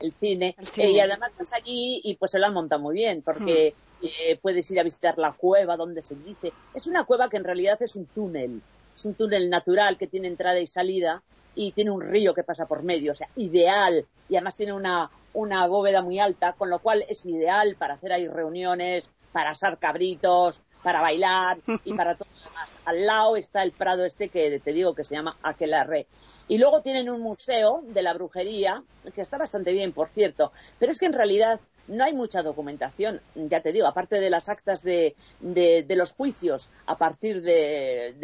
[0.01, 0.57] el cine.
[0.77, 4.07] Eh, y además estás allí y pues se lo han montado muy bien, porque hmm.
[4.07, 6.53] eh, puedes ir a visitar la cueva donde se dice.
[6.75, 8.61] Es una cueva que en realidad es un túnel.
[8.95, 11.23] Es un túnel natural que tiene entrada y salida
[11.55, 14.07] y tiene un río que pasa por medio, o sea, ideal.
[14.29, 18.13] Y además tiene una, una bóveda muy alta, con lo cual es ideal para hacer
[18.13, 22.79] ahí reuniones, para asar cabritos, para bailar y para todo lo demás.
[22.85, 26.07] Al lado está el prado este que te digo que se llama Aquelarre.
[26.47, 30.53] Y luego tienen un museo de la brujería, que está bastante bien, por cierto.
[30.79, 31.59] Pero es que en realidad
[31.89, 36.69] no hay mucha documentación, ya te digo, aparte de las actas de, de, los juicios
[36.87, 38.15] a partir de,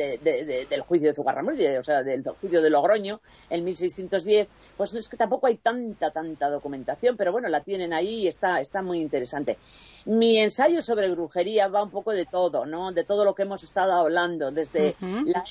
[0.68, 5.16] del juicio de Zugarramurdi, o sea, del juicio de Logroño en 1610, pues es que
[5.16, 9.58] tampoco hay tanta, tanta documentación, pero bueno, la tienen ahí y está, está muy interesante.
[10.06, 12.92] Mi ensayo sobre brujería va un poco de todo, ¿no?
[12.92, 14.94] De todo lo que hemos estado hablando, desde
[15.24, 15.44] la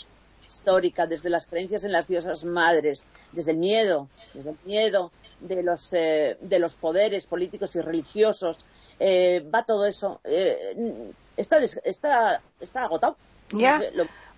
[0.49, 5.63] histórica, desde las creencias en las diosas madres, desde el miedo, desde el miedo de
[5.63, 8.65] los, eh, de los poderes políticos y religiosos,
[8.99, 10.19] eh, va todo eso.
[10.23, 13.15] Eh, está, está, está agotado.
[13.51, 13.81] Ya.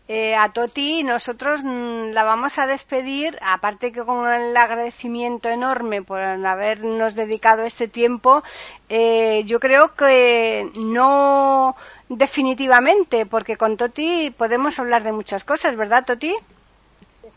[0.09, 6.01] Eh, a Toti nosotros mm, la vamos a despedir, aparte que con el agradecimiento enorme
[6.01, 8.41] por habernos dedicado este tiempo,
[8.87, 11.75] eh, yo creo que no
[12.07, 16.33] definitivamente, porque con Toti podemos hablar de muchas cosas, ¿verdad, Toti?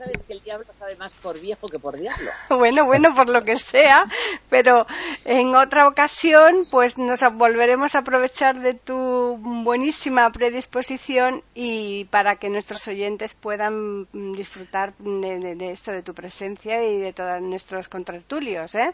[0.00, 2.30] Sabes que el diablo sabe más por viejo que por diablo.
[2.48, 4.04] Bueno, bueno, por lo que sea,
[4.48, 4.86] pero
[5.24, 12.48] en otra ocasión pues nos volveremos a aprovechar de tu buenísima predisposición y para que
[12.48, 18.92] nuestros oyentes puedan disfrutar de, esto, de tu presencia y de todos nuestros contratulios, ¿eh?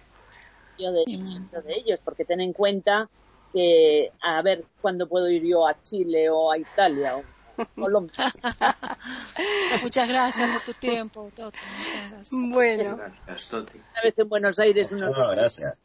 [0.79, 3.09] Yo de, de ellos, porque ten en cuenta
[3.53, 7.36] que, a ver, cuándo puedo ir yo a Chile o a Italia o
[9.83, 11.53] Muchas gracias por tu tiempo, Muchas
[12.11, 12.29] gracias.
[12.31, 12.95] Bueno.
[12.95, 15.79] Una vez en Buenos Aires, gracias.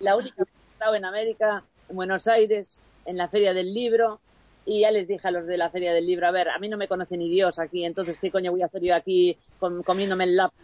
[0.00, 3.72] la única vez que he estado en América, en Buenos Aires, en la Feria del
[3.72, 4.20] Libro,
[4.64, 6.68] y ya les dije a los de la Feria del Libro, a ver, a mí
[6.68, 10.24] no me conoce ni Dios aquí, entonces ¿qué coño voy a hacer yo aquí comiéndome
[10.24, 10.56] el lápiz?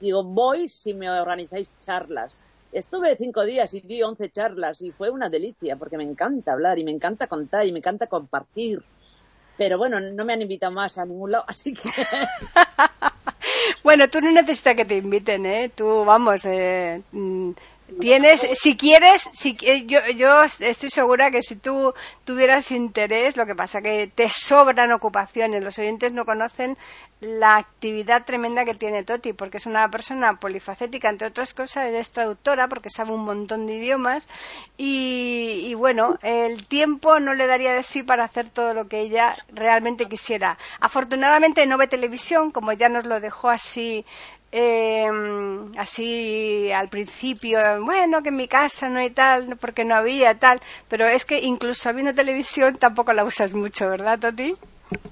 [0.00, 2.46] Digo, voy si me organizáis charlas.
[2.72, 6.78] Estuve cinco días y di once charlas y fue una delicia porque me encanta hablar
[6.78, 8.82] y me encanta contar y me encanta compartir
[9.56, 11.90] pero bueno, no me han invitado más a ningún lado, así que...
[13.84, 15.70] bueno, tú no necesitas que te inviten, ¿eh?
[15.74, 17.50] Tú, vamos, eh, mm,
[18.00, 21.92] tienes, si quieres, si, eh, yo, yo estoy segura que si tú
[22.24, 26.76] tuvieras interés, lo que pasa que te sobran ocupaciones, los oyentes no conocen
[27.20, 32.10] la actividad tremenda que tiene Toti, porque es una persona polifacética, entre otras cosas, es
[32.10, 34.28] traductora porque sabe un montón de idiomas
[34.76, 39.00] y, y bueno, el tiempo no le daría de sí para hacer todo lo que
[39.00, 40.58] ella realmente quisiera.
[40.80, 44.04] Afortunadamente no ve televisión, como ya nos lo dejó así
[44.52, 45.08] eh,
[45.78, 50.60] así al principio, bueno, que en mi casa no hay tal, porque no había tal,
[50.88, 54.54] pero es que incluso habiendo televisión tampoco la usas mucho, ¿verdad, Toti?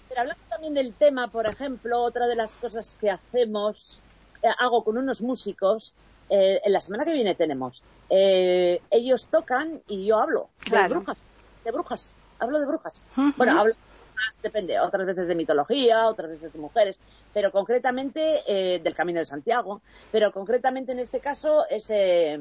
[0.09, 4.03] Pero hablando también del tema, por ejemplo, otra de las cosas que hacemos,
[4.43, 5.95] eh, hago con unos músicos,
[6.29, 11.19] eh, en la semana que viene tenemos, eh, ellos tocan y yo hablo de brujas,
[11.65, 13.05] de brujas, hablo de brujas.
[13.37, 13.75] Bueno, hablo
[14.43, 17.01] depende, otras veces de mitología, otras veces de mujeres,
[17.33, 22.41] pero concretamente eh, del Camino de Santiago, pero concretamente en este caso es eh,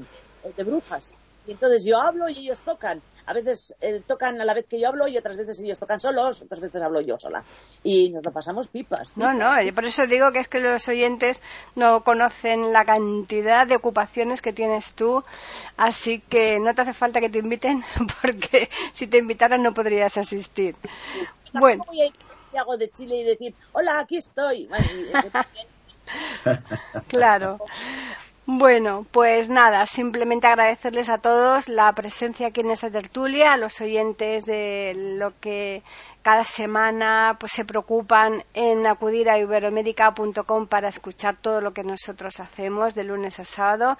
[0.55, 1.15] de brujas.
[1.49, 3.01] Y entonces yo hablo y ellos tocan.
[3.25, 5.99] A veces eh, tocan a la vez que yo hablo y otras veces ellos tocan
[5.99, 7.43] solos, otras veces hablo yo sola.
[7.83, 9.11] Y nos lo pasamos pipas.
[9.15, 11.41] No, no, por eso digo que es que los oyentes
[11.75, 15.23] no conocen la cantidad de ocupaciones que tienes tú,
[15.75, 17.81] así que no te hace falta que te inviten
[18.21, 20.75] porque si te invitaran no podrías asistir.
[21.51, 21.83] Bueno.
[21.87, 22.13] Voy a ir
[22.53, 24.69] a de Chile y decir, hola, aquí estoy.
[27.07, 27.57] claro.
[28.51, 33.79] Bueno, pues nada, simplemente agradecerles a todos la presencia aquí en esta tertulia, a los
[33.79, 35.83] oyentes de lo que
[36.23, 42.39] cada semana pues se preocupan en acudir a iberoamérica.com para escuchar todo lo que nosotros
[42.39, 43.99] hacemos de lunes a sábado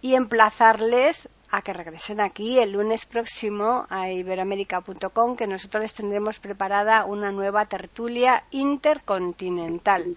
[0.00, 6.38] y emplazarles a que regresen aquí el lunes próximo a iberoamérica.com que nosotros les tendremos
[6.38, 10.16] preparada una nueva tertulia intercontinental.